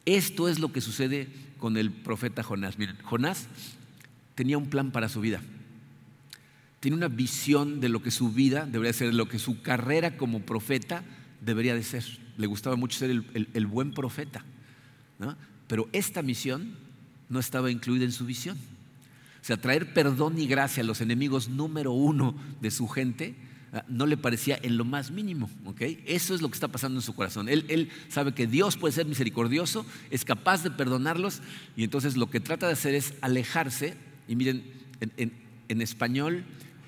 [0.06, 2.78] Esto es lo que sucede con el profeta Jonás.
[2.78, 3.48] Miren, Jonás
[4.36, 5.42] tenía un plan para su vida.
[6.80, 10.18] Tiene una visión de lo que su vida debería ser, de lo que su carrera
[10.18, 11.04] como profeta
[11.46, 12.04] debería de ser
[12.38, 14.44] le gustaba mucho ser el, buen profeta,
[15.68, 16.76] pero esta misión
[17.30, 18.58] no estaba incluida en su visión.
[19.42, 23.36] O sea, traer perdón y gracia a los enemigos número uno de su gente
[23.74, 25.50] ah, no le parecía en lo más mínimo.
[25.80, 27.48] Eso es lo que está pasando en su corazón.
[27.48, 31.42] Él, sabe que Dios puede ser misericordioso, es capaz de perdonarlos
[31.78, 33.96] y entonces lo que trata de hacer es alejarse.
[34.28, 34.64] Y miren,
[35.18, 36.44] en español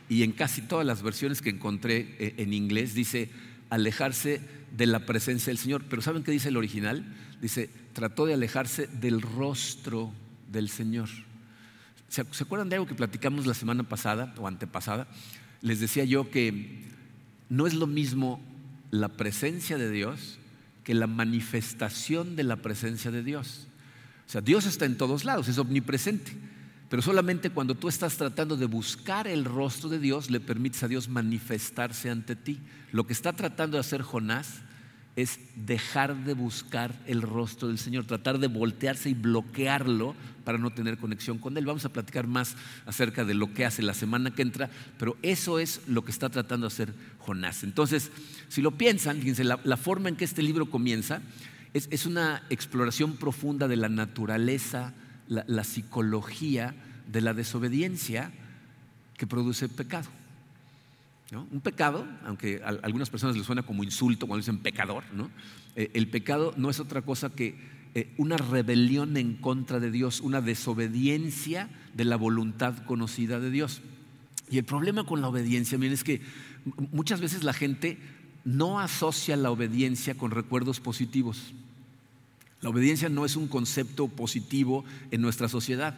[0.09, 3.29] y en casi todas las versiones que encontré eh, en inglés dice
[3.69, 4.41] alejarse
[4.75, 5.83] de la presencia del Señor.
[5.89, 7.05] Pero ¿saben qué dice el original?
[7.41, 10.11] Dice, trató de alejarse del rostro
[10.51, 11.09] del Señor.
[12.09, 15.07] ¿Se, acuerdan de algo que platicamos la semana pasada o antepasada?
[15.61, 16.85] Les decía yo que
[17.49, 18.41] no es lo mismo
[18.91, 20.39] la presencia de Dios
[20.83, 23.67] que la manifestación de la presencia de Dios.
[24.25, 26.31] O sea, Dios está en todos lados, es omnipresente.
[26.89, 30.87] Pero solamente cuando tú estás tratando de buscar el rostro de Dios, le permites a
[30.87, 32.59] Dios manifestarse ante ti.
[32.91, 34.61] Lo que está tratando de hacer Jonás
[35.17, 40.69] es dejar de buscar el rostro del Señor, tratar de voltearse y bloquearlo para no
[40.69, 41.65] tener conexión con Él.
[41.65, 45.59] Vamos a platicar más acerca de lo que hace la semana que entra, pero eso
[45.59, 47.63] es lo que está tratando de hacer Jonás.
[47.63, 48.11] Entonces,
[48.47, 51.21] si lo piensan, fíjense, la, forma en que este libro comienza
[51.73, 54.93] es una exploración profunda de la naturaleza,
[55.27, 56.75] la, psicología
[57.07, 58.31] de la desobediencia
[59.17, 60.07] que produce pecado.
[61.51, 65.03] Un pecado, aunque a algunas personas les suena como insulto cuando dicen pecador,
[65.75, 67.57] eh, el pecado no es otra cosa que
[67.95, 73.81] eh, una rebelión en contra de Dios, una desobediencia de la voluntad conocida de Dios.
[74.49, 76.21] Y el problema con la obediencia, miren, es que
[76.91, 77.97] muchas veces la gente
[78.45, 81.53] no asocia la obediencia con recuerdos positivos.
[82.61, 85.97] La obediencia no es un concepto positivo en nuestra sociedad.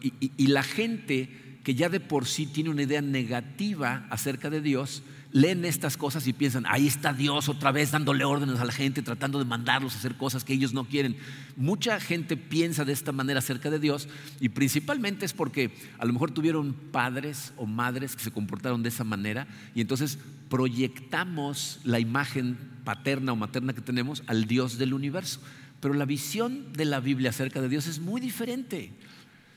[0.00, 1.30] y la gente
[1.66, 6.24] que ya de por sí tiene una idea negativa acerca de Dios, leen estas cosas
[6.28, 9.94] y piensan, ahí está Dios otra vez dándole órdenes a la gente, tratando de mandarlos
[9.94, 11.16] a hacer cosas que ellos no quieren.
[11.56, 16.12] Mucha gente piensa de esta manera acerca de Dios y principalmente es porque a lo
[16.12, 21.98] mejor tuvieron padres o madres que se comportaron de esa manera y entonces proyectamos la
[21.98, 25.40] imagen paterna o materna que tenemos al Dios del universo.
[25.86, 28.90] Pero la visión de la Biblia acerca de Dios es muy diferente.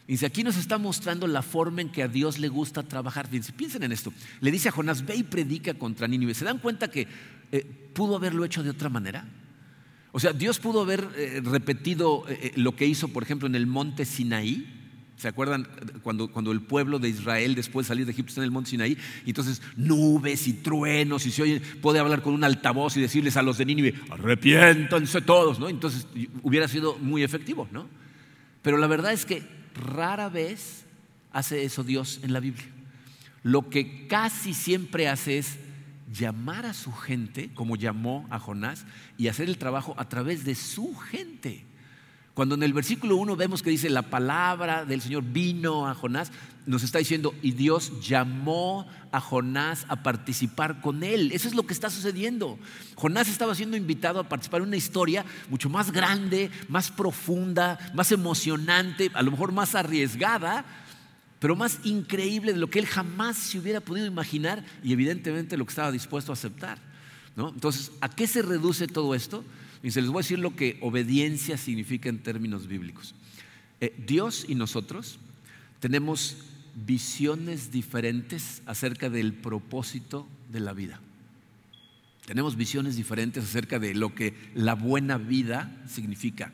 [0.08, 3.32] Dice, aquí nos está mostrando la forma en que a Dios le gusta trabajar.
[3.32, 4.14] Dice, piensen en esto.
[4.40, 6.36] Le dice a Jonás, ve y predica contra Nínive.
[6.36, 7.08] ¿Se dan cuenta que
[7.52, 9.28] eh, pudo haberlo hecho de otra manera?
[10.12, 13.66] O sea, Dios pudo haber eh, repetido eh, lo que hizo, por ejemplo, en el
[13.66, 14.79] monte Sinaí.
[15.20, 15.68] ¿Se acuerdan
[16.02, 18.70] cuando, cuando el pueblo de Israel después de salir de Egipto está en el monte
[18.70, 18.98] Sinaí?
[19.26, 23.42] Entonces nubes y truenos y se oye, puede hablar con un altavoz y decirles a
[23.42, 25.68] los de Nínive, arrepiéntanse todos, ¿no?
[25.68, 26.08] Entonces
[26.42, 27.90] hubiera sido muy efectivo, ¿no?
[28.62, 29.44] Pero la verdad es que
[29.76, 30.86] rara vez
[31.34, 32.68] hace eso Dios en la Biblia.
[33.44, 35.58] Lo que casi siempre hace es
[36.10, 38.86] llamar a su gente, como llamó a Jonás,
[39.18, 41.66] y hacer el trabajo a través de su gente.
[42.40, 46.32] Cuando en el versículo 1 vemos que dice la palabra del Señor vino a Jonás,
[46.66, 51.34] nos está diciendo, y Dios llamó a Jonás a participar con él.
[51.34, 52.58] Eso es lo que está sucediendo.
[52.96, 58.10] Jonás estaba siendo invitado a participar en una historia mucho más grande, más profunda, más
[58.14, 60.64] emocionante, a lo mejor más arriesgada,
[61.40, 65.66] pero más increíble de lo que él jamás se hubiera podido imaginar y evidentemente lo
[65.66, 66.78] que estaba dispuesto a aceptar.
[67.36, 67.50] ¿no?
[67.50, 69.44] Entonces, ¿a qué se reduce todo esto?
[69.82, 73.16] Y se les voy a decir lo que obediencia significa en términos bíblicos.
[73.82, 75.20] Eh, Dios y nosotros
[75.80, 76.38] tenemos
[76.76, 81.00] visiones diferentes acerca del propósito de la vida.
[82.26, 86.54] Tenemos visiones diferentes acerca de lo que la buena vida significa,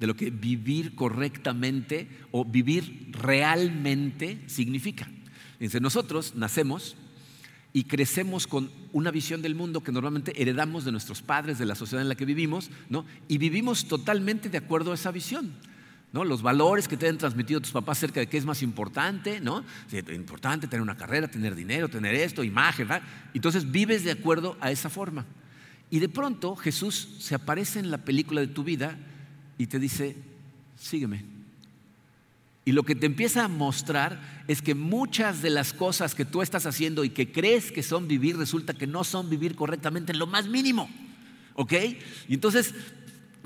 [0.00, 5.08] de lo que vivir correctamente o vivir realmente significa.
[5.60, 6.96] Dice, nosotros nacemos
[7.74, 11.74] y crecemos con una visión del mundo que normalmente heredamos de nuestros padres, de la
[11.74, 13.04] sociedad en la que vivimos, ¿no?
[13.28, 15.52] y vivimos totalmente de acuerdo a esa visión.
[16.12, 19.64] Los valores que te han transmitido tus papás acerca de qué es más importante, ¿no?
[20.14, 22.86] Importante tener una carrera, tener dinero, tener esto, imagen,
[23.34, 25.26] Entonces vives de acuerdo a esa forma.
[25.90, 28.96] Y de pronto Jesús se aparece en la película de tu vida
[29.58, 30.16] y te dice,
[30.76, 31.24] sígueme.
[32.64, 36.40] Y lo que te empieza a mostrar es que muchas de las cosas que tú
[36.40, 40.18] estás haciendo y que crees que son vivir, resulta que no son vivir correctamente en
[40.18, 40.88] lo más mínimo.
[41.54, 41.72] ¿Ok?
[42.28, 42.74] Y entonces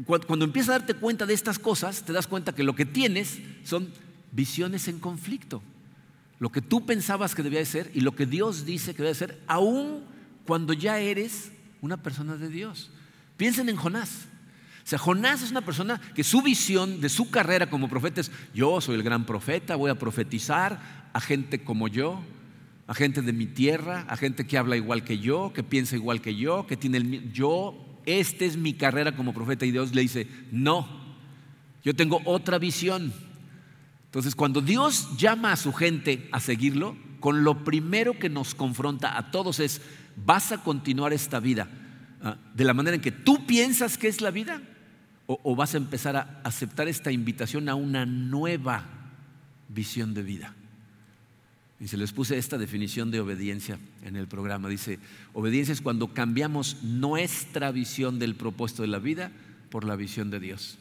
[0.07, 3.38] cuando empiezas a darte cuenta de estas cosas, te das cuenta que lo que tienes
[3.64, 3.88] son
[4.31, 5.62] visiones en conflicto.
[6.38, 9.14] Lo que tú pensabas que debía de ser y lo que Dios dice que debe
[9.14, 10.04] ser, aún
[10.46, 11.50] cuando ya eres
[11.81, 12.90] una persona de Dios.
[13.37, 14.26] Piensen en Jonás.
[14.88, 18.31] O sea, Jonás es una persona que su visión de su carrera como profeta es,
[18.55, 22.22] yo soy el gran profeta, voy a profetizar a gente como yo,
[22.87, 26.22] a gente de mi tierra, a gente que habla igual que yo, que piensa igual
[26.22, 27.31] que yo, que tiene el...
[27.35, 30.88] Yo esta es mi carrera como profeta y Dios le dice, no,
[31.85, 33.12] yo tengo otra visión.
[34.07, 39.18] Entonces, cuando Dios llama a su gente a seguirlo, con lo primero que nos confronta
[39.18, 39.83] a todos es,
[40.16, 41.68] ¿vas a continuar esta vida
[42.22, 44.62] ah, de la manera en que tú piensas que es la vida?
[45.30, 48.86] ¿O vas a empezar a aceptar esta invitación a una nueva
[49.68, 50.54] visión de vida?
[51.78, 54.70] Y se les puse esta definición de obediencia en el programa.
[54.70, 54.98] Dice,
[55.34, 59.30] obediencia es cuando cambiamos nuestra visión del propósito de la vida
[59.68, 60.78] por la visión de Dios.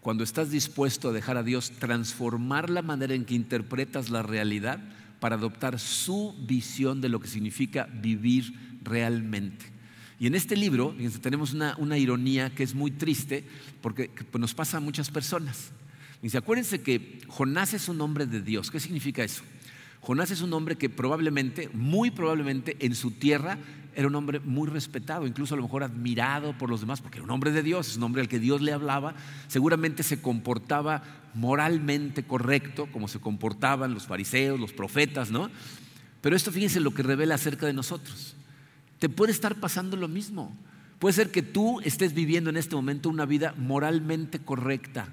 [0.00, 4.80] Cuando estás dispuesto a dejar a Dios transformar la manera en que interpretas la realidad
[5.20, 9.73] para adoptar su visión de lo que significa vivir realmente.
[10.24, 13.44] Y en este libro tenemos una, ironía que es muy triste
[13.82, 15.70] porque pues, nos pasa a muchas personas.
[16.34, 18.70] Acuérdense que Jonás es un hombre de Dios.
[18.70, 19.42] ¿Qué significa eso?
[20.00, 23.58] Jonás es un hombre que probablemente, muy probablemente en su tierra
[23.94, 27.24] era un hombre muy respetado, incluso a lo mejor admirado por los demás, porque era
[27.24, 29.14] un hombre de Dios, es un hombre al que Dios le hablaba,
[29.48, 31.02] seguramente se comportaba
[31.34, 35.50] moralmente correcto, como se comportaban los fariseos, los profetas, ¿no?
[36.22, 38.36] Pero esto fíjense lo que revela acerca de nosotros.
[39.04, 40.56] Te puede estar pasando lo mismo.
[40.98, 45.08] Puede ser que tú estés viviendo en este momento una vida moralmente correcta,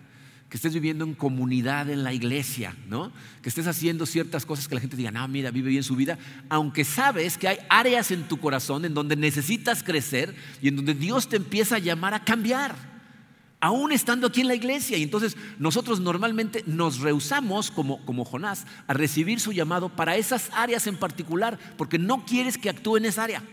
[0.47, 3.11] que estés viviendo en comunidad en la iglesia, ¿no?
[3.41, 6.17] Que estés haciendo ciertas cosas que la gente diga, no, mira, vive bien su vida,
[6.47, 10.93] aunque sabes que hay áreas en tu corazón en donde necesitas crecer y en donde
[10.93, 12.73] Dios te empieza a llamar a cambiar.
[13.59, 14.95] aún estando aquí en la iglesia.
[14.95, 20.49] Y entonces nosotros normalmente nos rehusamos, como, como Jonás, a recibir su llamado para esas
[20.53, 23.43] áreas en particular, porque no quieres que actúe en esa área.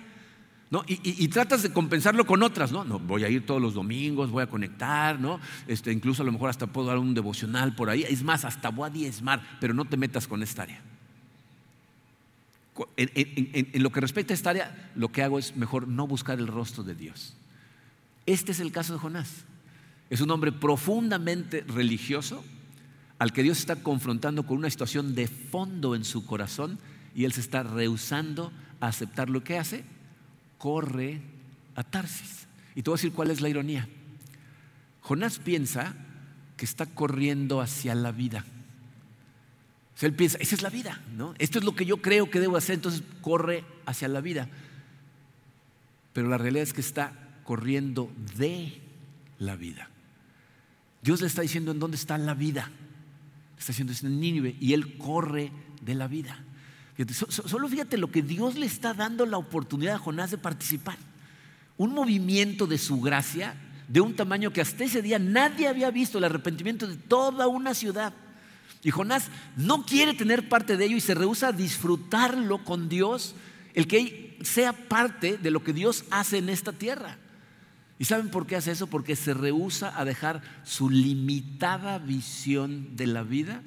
[0.70, 0.84] ¿No?
[0.86, 2.84] Y, tratas de compensarlo con otras, ¿no?
[2.84, 2.98] ¿no?
[2.98, 5.40] Voy a ir todos los domingos, voy a conectar, ¿no?
[5.66, 8.02] Este, incluso a lo mejor hasta puedo dar un devocional por ahí.
[8.02, 10.82] Es más, hasta voy a diezmar, pero no te metas con esta área.
[12.98, 16.46] en, lo que respecta a esta área, lo que hago es mejor no buscar el
[16.46, 17.34] rostro de Dios.
[18.26, 19.46] Este es el caso de Jonás.
[20.10, 22.44] Es un hombre profundamente religioso
[23.18, 26.78] al que Dios está confrontando con una situación de fondo en su corazón
[27.14, 29.84] y él se está rehusando a aceptar lo que hace,
[30.58, 31.20] corre
[31.74, 32.46] a Tarsis.
[32.74, 33.88] Y te voy a decir cuál es la ironía.
[35.00, 35.94] Jonás piensa
[36.56, 38.44] que está corriendo hacia la vida.
[40.00, 41.34] Él piensa, esa es la vida, ¿no?
[41.38, 44.48] Esto es lo que yo creo que debo hacer, entonces corre hacia la vida.
[46.12, 48.80] Pero la realidad es que está corriendo de
[49.38, 49.88] la vida.
[51.02, 52.70] Dios le está diciendo en dónde está la vida.
[53.58, 55.50] está diciendo en Nínive y él corre
[55.80, 56.44] de la vida.
[57.28, 60.96] Solo fíjate lo que Dios le está dando la oportunidad a Jonás de participar.
[61.76, 63.54] Un movimiento de su gracia
[63.88, 67.74] de un tamaño que hasta ese día nadie había visto, el arrepentimiento de toda una
[67.74, 68.12] ciudad.
[68.82, 73.34] Y Jonás no quiere tener parte de ello y se rehúsa a disfrutarlo con Dios,
[73.74, 77.16] el que sea parte de lo que Dios hace en esta tierra.
[77.98, 78.86] ¿Y saben por qué hace eso?
[78.86, 83.62] Porque se rehúsa a dejar su limitada visión de la vida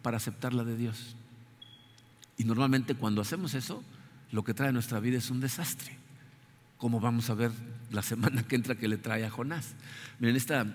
[0.00, 1.16] para aceptar la de Dios.
[2.36, 3.82] Y normalmente cuando hacemos eso,
[4.32, 5.96] lo que trae a nuestra vida es un desastre.
[6.78, 7.52] Como vamos a ver
[7.90, 9.74] la semana que entra que le trae a Jonás.
[10.18, 10.66] Miren, esta,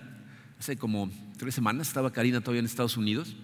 [0.58, 3.36] hace como tres semanas estaba Karina todavía en Estados Unidos,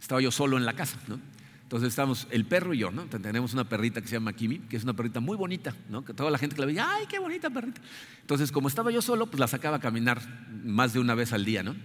[0.00, 1.20] estaba yo solo en la casa, ¿no?
[1.68, 3.04] Entonces estamos el perro y yo, ¿no?
[3.04, 6.02] Tenemos una perrita que se llama Kimi, que es una perrita muy bonita, ¿no?
[6.02, 7.82] Que toda la gente que la veía, ¡ay, qué bonita perrita!
[8.22, 10.22] Entonces, como estaba yo solo, pues la sacaba a caminar
[10.64, 11.76] más de una vez al día, ¿no?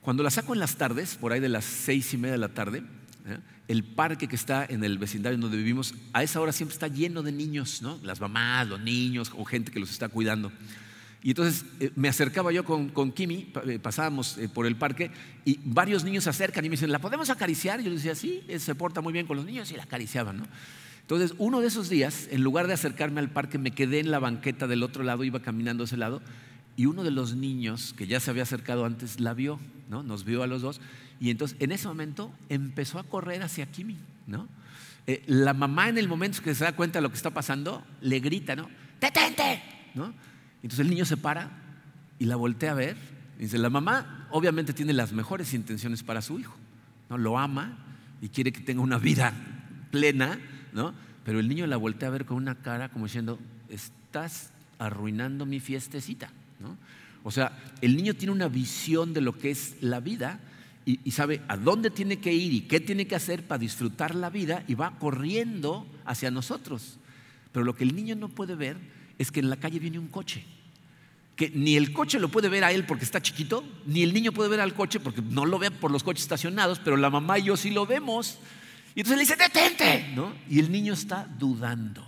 [0.00, 2.48] Cuando la saco en las tardes, por ahí de las seis y media de la
[2.48, 2.82] tarde,
[3.24, 3.38] ¿eh?
[3.68, 7.22] el parque que está en el vecindario donde vivimos, a esa hora siempre está lleno
[7.22, 7.98] de niños, ¿no?
[8.02, 10.52] Las mamás, los niños o gente que los está cuidando.
[11.22, 15.10] Y entonces eh, me acercaba yo con, con Kimi, eh, pasábamos por el parque
[15.44, 17.80] y varios niños se acercan y me dicen, ¿la podemos acariciar?
[17.80, 20.46] Yo decía, sí, se porta muy bien con los niños y la acariciaban, ¿no?
[21.04, 24.20] Entonces, uno de esos días, en lugar de acercarme al parque, me quedé en la
[24.20, 26.22] banqueta del otro lado, iba caminando a ese lado,
[26.76, 30.02] y uno de los niños que ya se había acercado antes la vio, ¿no?
[30.02, 30.80] Nos vio a los dos,
[31.20, 34.48] y entonces en ese momento empezó a correr hacia Kimi, ¿no?
[35.26, 38.20] la mamá en el momento que se da cuenta de lo que está pasando, le
[38.20, 38.70] grita, ¿no?
[39.00, 39.62] ¡Detente!
[39.94, 40.14] ¿no?
[40.56, 41.50] Entonces el niño se para
[42.18, 42.96] y la voltea a ver.
[43.38, 46.56] Dice, la mamá obviamente tiene las mejores intenciones para su hijo.
[47.10, 47.18] ¿no?
[47.18, 47.76] Lo ama
[48.22, 49.34] y quiere que tenga una vida
[49.90, 50.38] plena,
[50.72, 50.94] ¿no?
[51.24, 55.60] Pero el niño la voltea a ver con una cara como diciendo, estás arruinando mi
[55.60, 56.30] fiestecita.
[57.22, 60.40] O sea, el niño tiene una visión de lo que es la vida
[60.86, 64.28] y, sabe a dónde tiene que ir y qué tiene que hacer para disfrutar la
[64.28, 66.98] vida y va corriendo hacia nosotros.
[67.52, 68.76] Pero lo que el niño no puede ver
[69.18, 70.44] es que en la calle viene un coche.
[71.36, 74.32] Que ni el coche lo puede ver a él porque está chiquito, ni el niño
[74.32, 77.38] puede ver al coche porque no lo ve por los coches estacionados, pero la mamá
[77.38, 78.38] y yo sí lo vemos.
[78.94, 80.14] Y entonces le dice, detente.
[80.50, 82.06] Y el niño está dudando.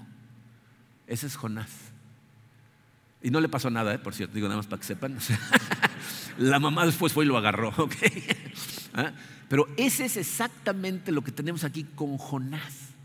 [1.07, 1.86] Ese es Jonás.
[3.23, 3.99] Y no le pasó nada, ¿eh?
[3.99, 5.19] por cierto, digo nada más para que sepan.
[6.39, 7.95] la mamá después fue y lo agarró, ¿ok?
[8.95, 9.13] ¿Ah?
[9.49, 12.97] Pero ese es exactamente lo que tenemos aquí con Jonás.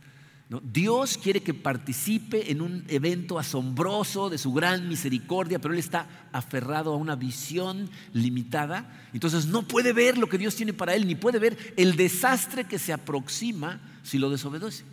[0.63, 6.27] Dios quiere que participe en un evento asombroso de su gran misericordia, pero él está
[6.33, 9.07] aferrado a una visión limitada.
[9.13, 12.65] Entonces no puede ver lo que Dios tiene para él, ni puede ver el desastre
[12.65, 14.83] que se aproxima si lo desobedece.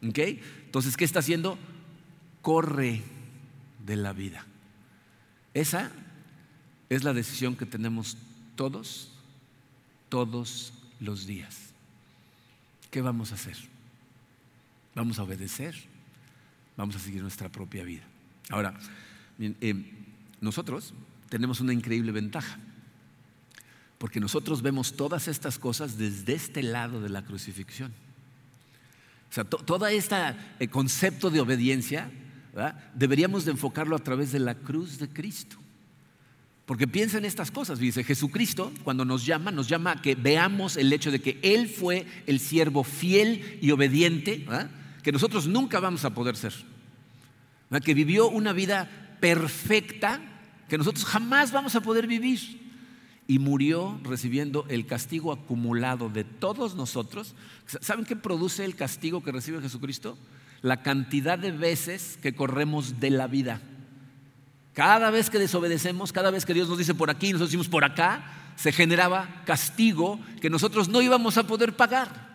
[0.00, 1.58] Entonces, ¿qué está haciendo?
[2.40, 3.02] Corre
[3.84, 4.44] de la vida.
[5.54, 5.90] Esa
[6.88, 8.16] es la decisión que tenemos
[8.56, 9.10] todos,
[10.08, 11.72] todos los días.
[12.90, 13.56] ¿Qué vamos a hacer?
[14.94, 15.74] Vamos a obedecer,
[16.76, 18.02] vamos a seguir nuestra propia vida.
[18.50, 18.74] Ahora,
[19.38, 19.74] eh,
[20.40, 20.92] nosotros
[21.28, 22.58] tenemos una increíble ventaja,
[23.96, 27.92] porque nosotros vemos todas estas cosas desde este lado de la crucifixión.
[29.30, 30.36] O sea, todo este
[30.70, 32.10] concepto de obediencia
[32.94, 35.56] deberíamos de enfocarlo a través de la cruz de Cristo.
[36.66, 40.76] Porque piensa en estas cosas, dice Jesucristo, cuando nos llama, nos llama a que veamos
[40.76, 44.46] el hecho de que Él fue el siervo fiel y obediente,
[45.02, 46.54] que nosotros nunca vamos a poder ser.
[47.84, 48.88] Que vivió una vida
[49.20, 50.20] perfecta
[50.68, 52.60] que nosotros jamás vamos a poder vivir.
[53.28, 57.34] Y murió recibiendo el castigo acumulado de todos nosotros.
[57.66, 60.16] ¿Saben qué produce el castigo que recibe Jesucristo?
[60.62, 63.60] La cantidad de veces que corremos de la vida.
[64.74, 67.84] Cada vez que desobedecemos, cada vez que Dios nos dice por aquí nosotros decimos por
[67.84, 68.24] acá,
[68.56, 72.32] se generaba castigo que nosotros no íbamos a poder pagar.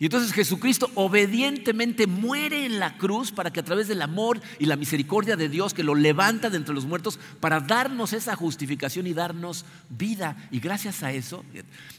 [0.00, 4.64] Y entonces Jesucristo obedientemente muere en la cruz para que a través del amor y
[4.64, 9.06] la misericordia de Dios que lo levanta de entre los muertos, para darnos esa justificación
[9.06, 10.38] y darnos vida.
[10.50, 11.44] Y gracias a eso,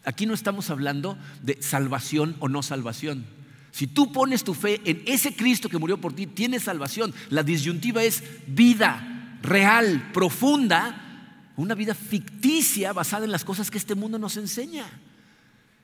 [0.03, 3.23] aquí no estamos hablando de salvación o no salvación.
[3.71, 7.13] Si tú pones tu fe en ese Cristo que murió por ti, tienes salvación.
[7.29, 13.95] La disyuntiva es vida real, profunda, una vida ficticia basada en las cosas que este
[13.95, 14.85] mundo nos enseña.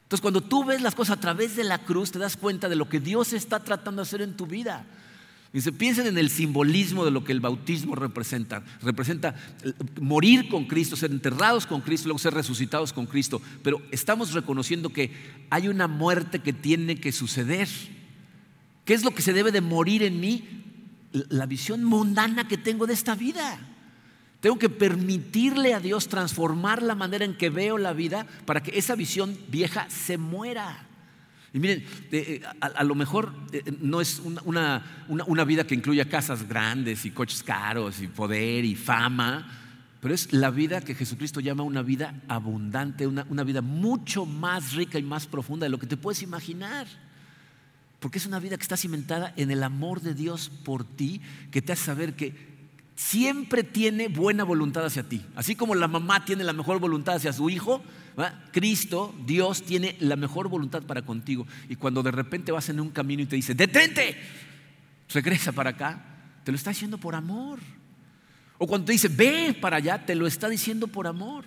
[0.03, 2.75] Entonces, cuando tú ves las cosas a través de la cruz, te das cuenta de
[2.75, 4.85] lo que Dios está tratando de hacer en tu vida.
[5.53, 8.63] Dice, piensen en el simbolismo de lo que el bautismo representa.
[8.81, 13.41] Representa eh, morir con Cristo, ser enterrados con Cristo, luego ser resucitados con Cristo.
[13.63, 15.11] Pero estamos reconociendo que
[15.49, 17.69] hay una muerte que tiene que suceder.
[18.83, 20.43] ¿Qué es lo que se debe de morir en mí?
[21.11, 23.59] La visión mundana que tengo de esta vida.
[24.41, 28.77] Tengo que permitirle a Dios transformar la manera en que veo la vida para que
[28.77, 30.86] esa visión vieja se muera.
[31.53, 36.47] Y miren, eh, a, lo mejor eh, no es una, una, vida que incluya casas
[36.47, 39.47] grandes y coches caros y poder y fama,
[40.01, 44.73] pero es la vida que Jesucristo llama una vida abundante, una, una vida mucho más
[44.73, 46.85] rica y más profunda de lo que te puedes imaginar.
[47.99, 51.61] Porque es una vida que está cimentada en el amor de Dios por ti, que
[51.61, 52.57] te hace saber que
[52.95, 55.25] siempre tiene buena voluntad hacia ti.
[55.35, 57.81] Así como la mamá tiene la mejor voluntad hacia su hijo,
[58.51, 61.45] Cristo, Dios, tiene la mejor voluntad para contigo.
[61.69, 64.17] Y cuando de repente vas en un camino y te dice, detente,
[65.13, 66.03] regresa para acá,
[66.43, 67.59] te lo está diciendo por amor.
[68.57, 71.45] O cuando te dice, ve para allá, te lo está diciendo por amor.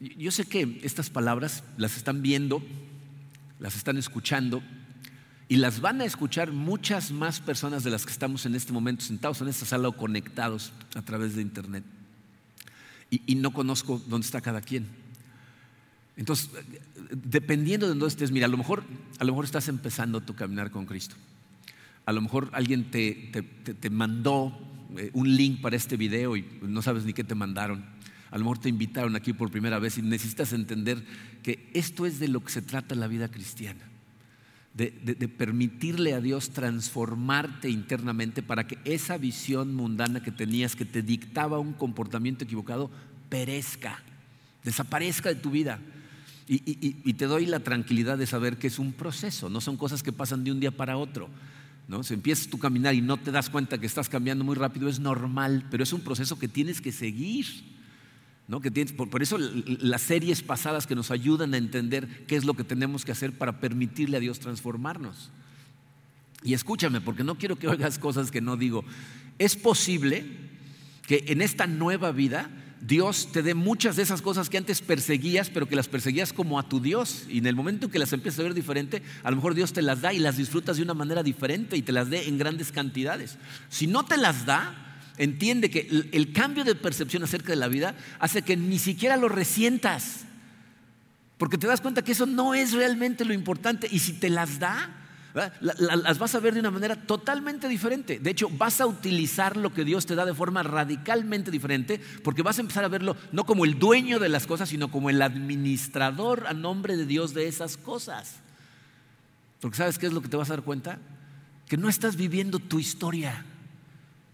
[0.00, 2.62] Yo sé que estas palabras las están viendo,
[3.58, 4.62] las están escuchando,
[5.46, 9.04] y las van a escuchar muchas más personas de las que estamos en este momento
[9.04, 11.84] sentados en esta sala o conectados a través de internet.
[13.10, 14.86] Y, no conozco dónde está cada quien.
[16.16, 16.50] Entonces,
[17.10, 18.84] dependiendo de dónde estés, mira, a lo mejor,
[19.18, 21.16] a lo mejor estás empezando tu caminar con Cristo.
[22.06, 23.12] A lo mejor alguien te,
[23.80, 24.56] te mandó
[24.96, 27.84] eh, un link para este video y no sabes ni qué te mandaron.
[28.30, 31.04] A lo mejor te invitaron aquí por primera vez y necesitas entender
[31.42, 33.90] que esto es de lo que se trata la vida cristiana
[34.74, 41.02] de, permitirle a Dios transformarte internamente para que esa visión mundana que tenías, que te
[41.02, 42.90] dictaba un comportamiento equivocado,
[43.28, 44.00] perezca,
[44.64, 45.80] desaparezca de tu vida.
[46.48, 50.12] Y, te doy la tranquilidad de saber que es un proceso, no son cosas que
[50.12, 51.28] pasan de un día para otro.
[51.86, 52.02] ¿no?
[52.02, 54.98] Si empiezas tu caminar y no te das cuenta que estás cambiando muy rápido, es
[54.98, 57.46] normal, pero es un proceso que tienes que seguir
[58.96, 63.04] por, eso las series pasadas que nos ayudan a entender qué es lo que tenemos
[63.04, 65.30] que hacer para permitirle a Dios transformarnos.
[66.42, 68.84] Y escúchame, porque no quiero que oigas cosas que no digo.
[69.38, 70.24] Es posible
[71.06, 75.50] que en esta nueva vida Dios te dé muchas de esas cosas que antes perseguías,
[75.50, 77.26] pero que las perseguías como a tu Dios.
[77.28, 79.72] Y en el momento en que las empiezas a ver diferente, a lo mejor Dios
[79.72, 82.38] te las da y las disfrutas de una manera diferente y te las dé en
[82.38, 83.38] grandes cantidades.
[83.68, 84.89] Si no te las da,
[85.20, 89.28] entiende que el, cambio de percepción acerca de la vida hace que ni siquiera lo
[89.28, 90.24] resientas.
[91.36, 93.86] Porque te das cuenta que eso no es realmente lo importante.
[93.90, 94.96] Y si te las da,
[95.60, 98.18] las vas a ver de una manera totalmente diferente.
[98.18, 102.42] De hecho, vas a utilizar lo que Dios te da de forma radicalmente diferente, porque
[102.42, 105.20] vas a empezar a verlo no como el dueño de las cosas, sino como el
[105.20, 108.36] administrador a nombre de Dios de esas cosas.
[109.60, 110.98] Porque ¿sabes qué es lo que te vas a dar cuenta?
[111.68, 113.44] Que no estás viviendo tu historia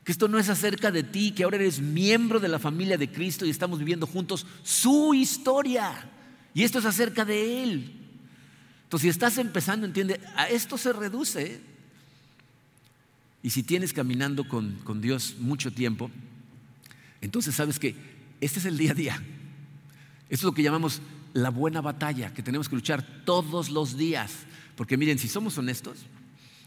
[0.07, 3.11] que esto no es acerca de ti, que ahora eres miembro de la familia de
[3.11, 6.09] Cristo y estamos viviendo juntos su historia.
[6.55, 7.93] Y esto es acerca de Él.
[8.85, 11.61] Entonces, si estás empezando, entiende, a esto se reduce.
[13.43, 16.09] Y si tienes caminando con, con Dios mucho tiempo,
[17.21, 17.97] entonces sabes que
[18.41, 19.23] este es el día a día.
[20.29, 21.03] Esto es lo que llamamos
[21.33, 24.33] la buena batalla, que tenemos que luchar todos los días.
[24.77, 26.07] Porque miren, si somos honestos,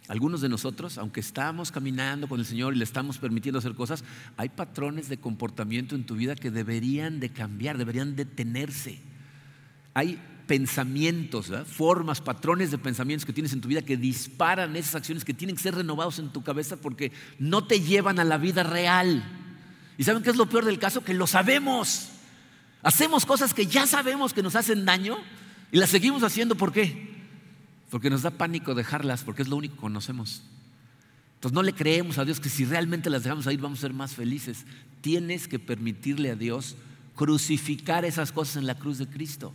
[0.10, 4.03] algunos de nosotros, aunque estamos caminando con el Señor y le estamos permitiendo hacer cosas,
[4.38, 8.99] hay patrones de comportamiento en tu vida que deberían de cambiar, deberían detenerse.
[9.93, 15.24] Hay pensamientos, formas, patrones de pensamientos que tienes en tu vida que disparan esas acciones
[15.24, 18.64] que tienen que ser renovados en tu cabeza porque no te llevan a la vida
[18.64, 19.24] real.
[19.95, 21.03] ¿Y saben qué es lo peor del caso?
[21.03, 22.10] Que lo sabemos.
[22.82, 25.20] Hacemos cosas que ya sabemos que nos hacen daño
[25.72, 26.55] y las seguimos haciendo.
[26.55, 27.18] ¿Por qué?
[27.89, 30.43] Porque nos da pánico dejarlas, porque es lo único que conocemos.
[31.35, 33.93] Entonces no le creemos a Dios que si realmente las dejamos ahí vamos a ser
[33.93, 34.65] más felices.
[35.01, 36.75] Tienes que permitirle a Dios
[37.15, 39.53] crucificar esas cosas en la cruz de Cristo.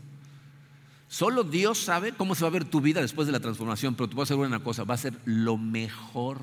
[1.08, 4.08] Solo Dios sabe cómo se va a ver tu vida después de la transformación, pero
[4.08, 6.40] te voy a asegurar una cosa, va a ser lo mejor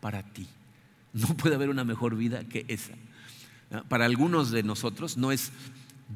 [0.00, 0.46] para ti.
[1.14, 2.92] No puede haber una mejor vida que esa.
[3.88, 5.52] Para algunos de nosotros no es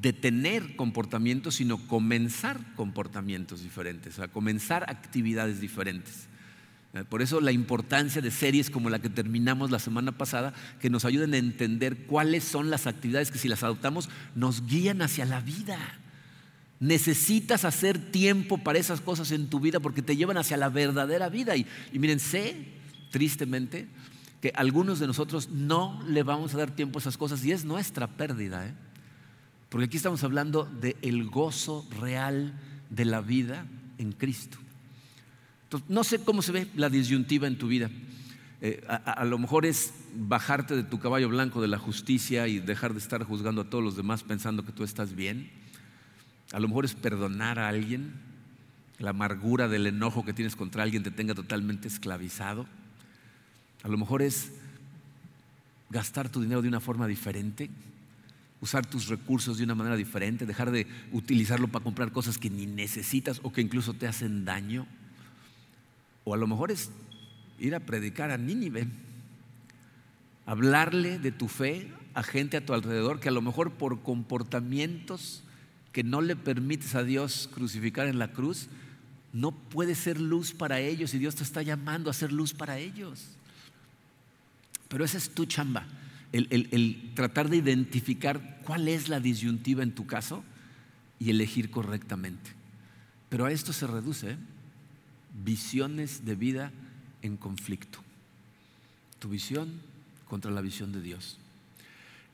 [0.01, 6.29] detener comportamientos, sino comenzar comportamientos diferentes, o sea, comenzar actividades diferentes.
[7.09, 11.05] Por eso la importancia de series como la que terminamos la semana pasada, que nos
[11.05, 15.41] ayuden a entender cuáles son las actividades que si las adoptamos nos guían hacia la
[15.41, 15.79] vida.
[16.81, 21.29] Necesitas hacer tiempo para esas cosas en tu vida porque te llevan hacia la verdadera
[21.29, 21.57] vida.
[21.57, 22.69] Y, miren, sé,
[23.11, 23.89] tristemente,
[24.41, 27.65] que algunos de nosotros no le vamos a dar tiempo a esas cosas y es
[27.65, 28.67] nuestra pérdida.
[28.67, 28.75] ¿eh?
[29.69, 32.55] Porque aquí estamos hablando del el gozo real
[32.91, 33.66] de la vida
[33.99, 34.59] en Cristo.
[35.89, 37.91] No sé cómo se ve la disyuntiva en tu vida.
[38.61, 42.93] Eh, a, lo mejor es bajarte de tu caballo blanco de la justicia y dejar
[42.93, 45.51] de estar juzgando a todos los demás pensando que tú estás bien.
[46.53, 48.14] A lo mejor es perdonar a alguien,
[48.99, 52.66] la amargura del enojo que tienes contra alguien te tenga totalmente esclavizado.
[53.85, 54.51] A lo mejor es
[55.91, 57.71] gastar tu dinero de una forma diferente,
[58.61, 62.67] usar tus recursos de una manera diferente, dejar de utilizarlo para comprar cosas que ni
[62.67, 64.87] necesitas o que incluso te hacen daño.
[66.25, 66.91] O a lo mejor es
[67.59, 68.89] ir a predicar a Nínive,
[70.47, 75.45] hablarle de tu fe a gente a tu alrededor que a lo mejor por comportamientos
[75.93, 78.69] que no le permites a Dios crucificar en la cruz,
[79.33, 82.79] no puede ser luz para ellos y Dios te está llamando a ser luz para
[82.79, 83.29] ellos.
[84.89, 85.87] Pero esa es tu chamba,
[86.33, 90.45] el, tratar de identificar cuál es la disyuntiva en tu caso
[91.18, 92.51] y elegir correctamente.
[93.29, 94.37] Pero a esto se reduce ¿eh?
[95.45, 96.72] visiones de vida
[97.22, 98.01] en conflicto.
[99.18, 99.81] Tu visión
[100.29, 101.39] contra la visión de Dios.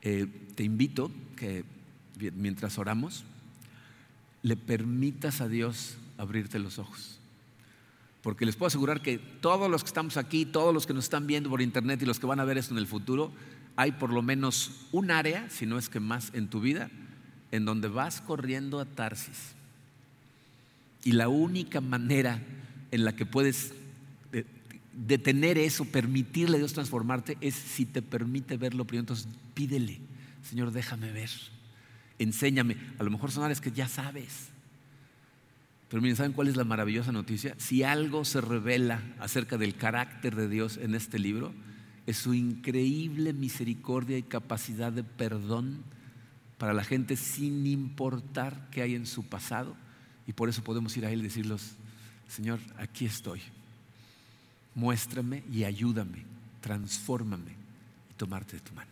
[0.01, 1.63] Eh, te invito que
[2.35, 3.23] mientras oramos,
[4.43, 7.19] le permitas a Dios abrirte los ojos.
[8.21, 11.27] Porque les puedo asegurar que todos los que estamos aquí, todos los que nos están
[11.27, 13.31] viendo por internet y los que van a ver esto en el futuro,
[13.75, 16.89] hay por lo menos un área, si no es que más en tu vida,
[17.51, 19.53] en donde vas corriendo a Tarsis.
[21.03, 22.41] Y la única manera
[22.91, 23.73] en la que puedes
[24.93, 29.01] detener eso, permitirle a Dios transformarte, es si te permite verlo primero.
[29.01, 29.99] Entonces pídele,
[30.41, 31.29] Señor, déjame ver
[32.19, 32.77] enséñame.
[32.99, 34.49] A lo mejor son áreas que ya sabes.
[35.89, 37.55] Pero miren, ¿saben cuál es la maravillosa noticia?
[37.57, 41.53] Si algo se revela acerca del carácter de Dios en este libro,
[42.07, 45.83] es su increíble misericordia y capacidad de perdón
[46.57, 49.75] para la gente sin importar qué hay en su pasado.
[50.27, 51.75] Y por eso podemos ir a Él y decirles,
[52.27, 53.41] Señor, aquí estoy.
[54.73, 56.25] Muéstrame y ayúdame,
[56.61, 57.51] transfórmame
[58.11, 58.91] y tomarte de tu mano.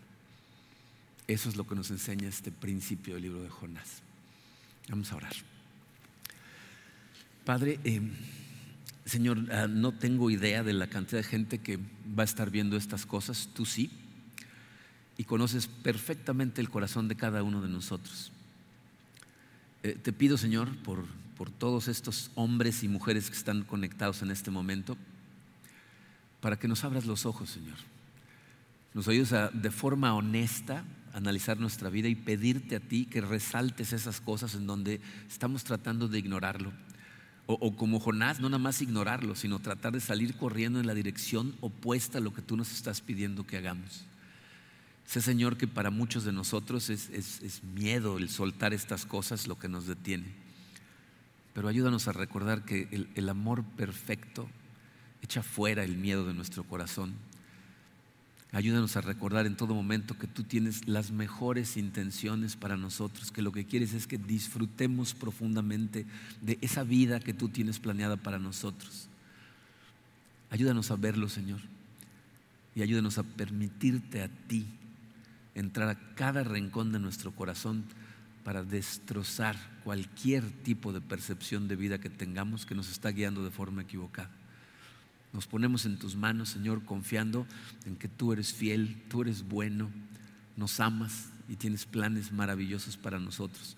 [1.27, 4.01] Eso es lo que nos enseña este principio del libro de Jonás.
[4.89, 5.33] Vamos a orar.
[7.45, 8.01] Padre, eh,
[9.05, 12.77] Señor, ah, no tengo idea de la cantidad de gente que va a estar viendo
[12.77, 13.91] estas cosas, tú sí,
[15.17, 18.31] y conoces perfectamente el corazón de cada uno de nosotros.
[19.83, 21.05] Eh, te pido, Señor, por,
[21.37, 24.97] por todos estos hombres y mujeres que están conectados en este momento,
[26.39, 27.77] para que nos abras los ojos, Señor.
[28.93, 33.93] Nos ayudes a, de forma honesta analizar nuestra vida y pedirte a ti que resaltes
[33.93, 34.99] esas cosas en donde
[35.29, 36.71] estamos tratando de ignorarlo.
[37.45, 41.53] O, como Jonás, no nada más ignorarlo, sino tratar de salir corriendo en la dirección
[41.59, 44.05] opuesta a lo que tú nos estás pidiendo que hagamos.
[45.05, 49.67] Sé, Señor, que para muchos de nosotros es, miedo el soltar estas cosas lo que
[49.67, 50.27] nos detiene.
[51.53, 54.47] Pero ayúdanos a recordar que el, el amor perfecto
[55.21, 57.13] echa fuera el miedo de nuestro corazón
[58.53, 63.41] Ayúdanos a recordar en todo momento que tú tienes las mejores intenciones para nosotros, que
[63.41, 66.05] lo que quieres es que disfrutemos profundamente
[66.39, 69.09] de esa vida que tú tienes planeada para nosotros.
[70.51, 71.61] Ayúdanos a verlo, Señor,
[72.75, 74.67] y ayúdanos a permitirte a ti
[75.55, 77.83] entrar a cada rincón de nuestro corazón
[78.43, 83.49] para destrozar cualquier tipo de percepción de vida que tengamos que nos está guiando de
[83.49, 84.29] forma equivocada.
[85.33, 87.47] Nos ponemos en tus manos, Señor, confiando
[87.85, 89.89] en que tú eres fiel, tú eres bueno,
[90.55, 93.75] nos amas y tienes planes maravillosos para nosotros.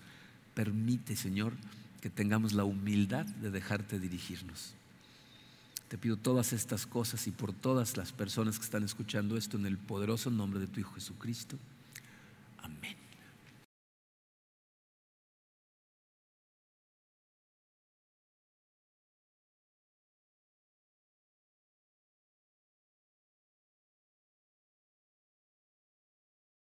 [0.54, 1.54] Permite, Señor,
[2.00, 4.74] que tengamos la humildad de dejarte dirigirnos.
[5.88, 9.66] Te pido todas estas cosas y por todas las personas que están escuchando esto en
[9.66, 11.56] el poderoso nombre de tu Hijo Jesucristo.
[12.58, 13.05] Amén.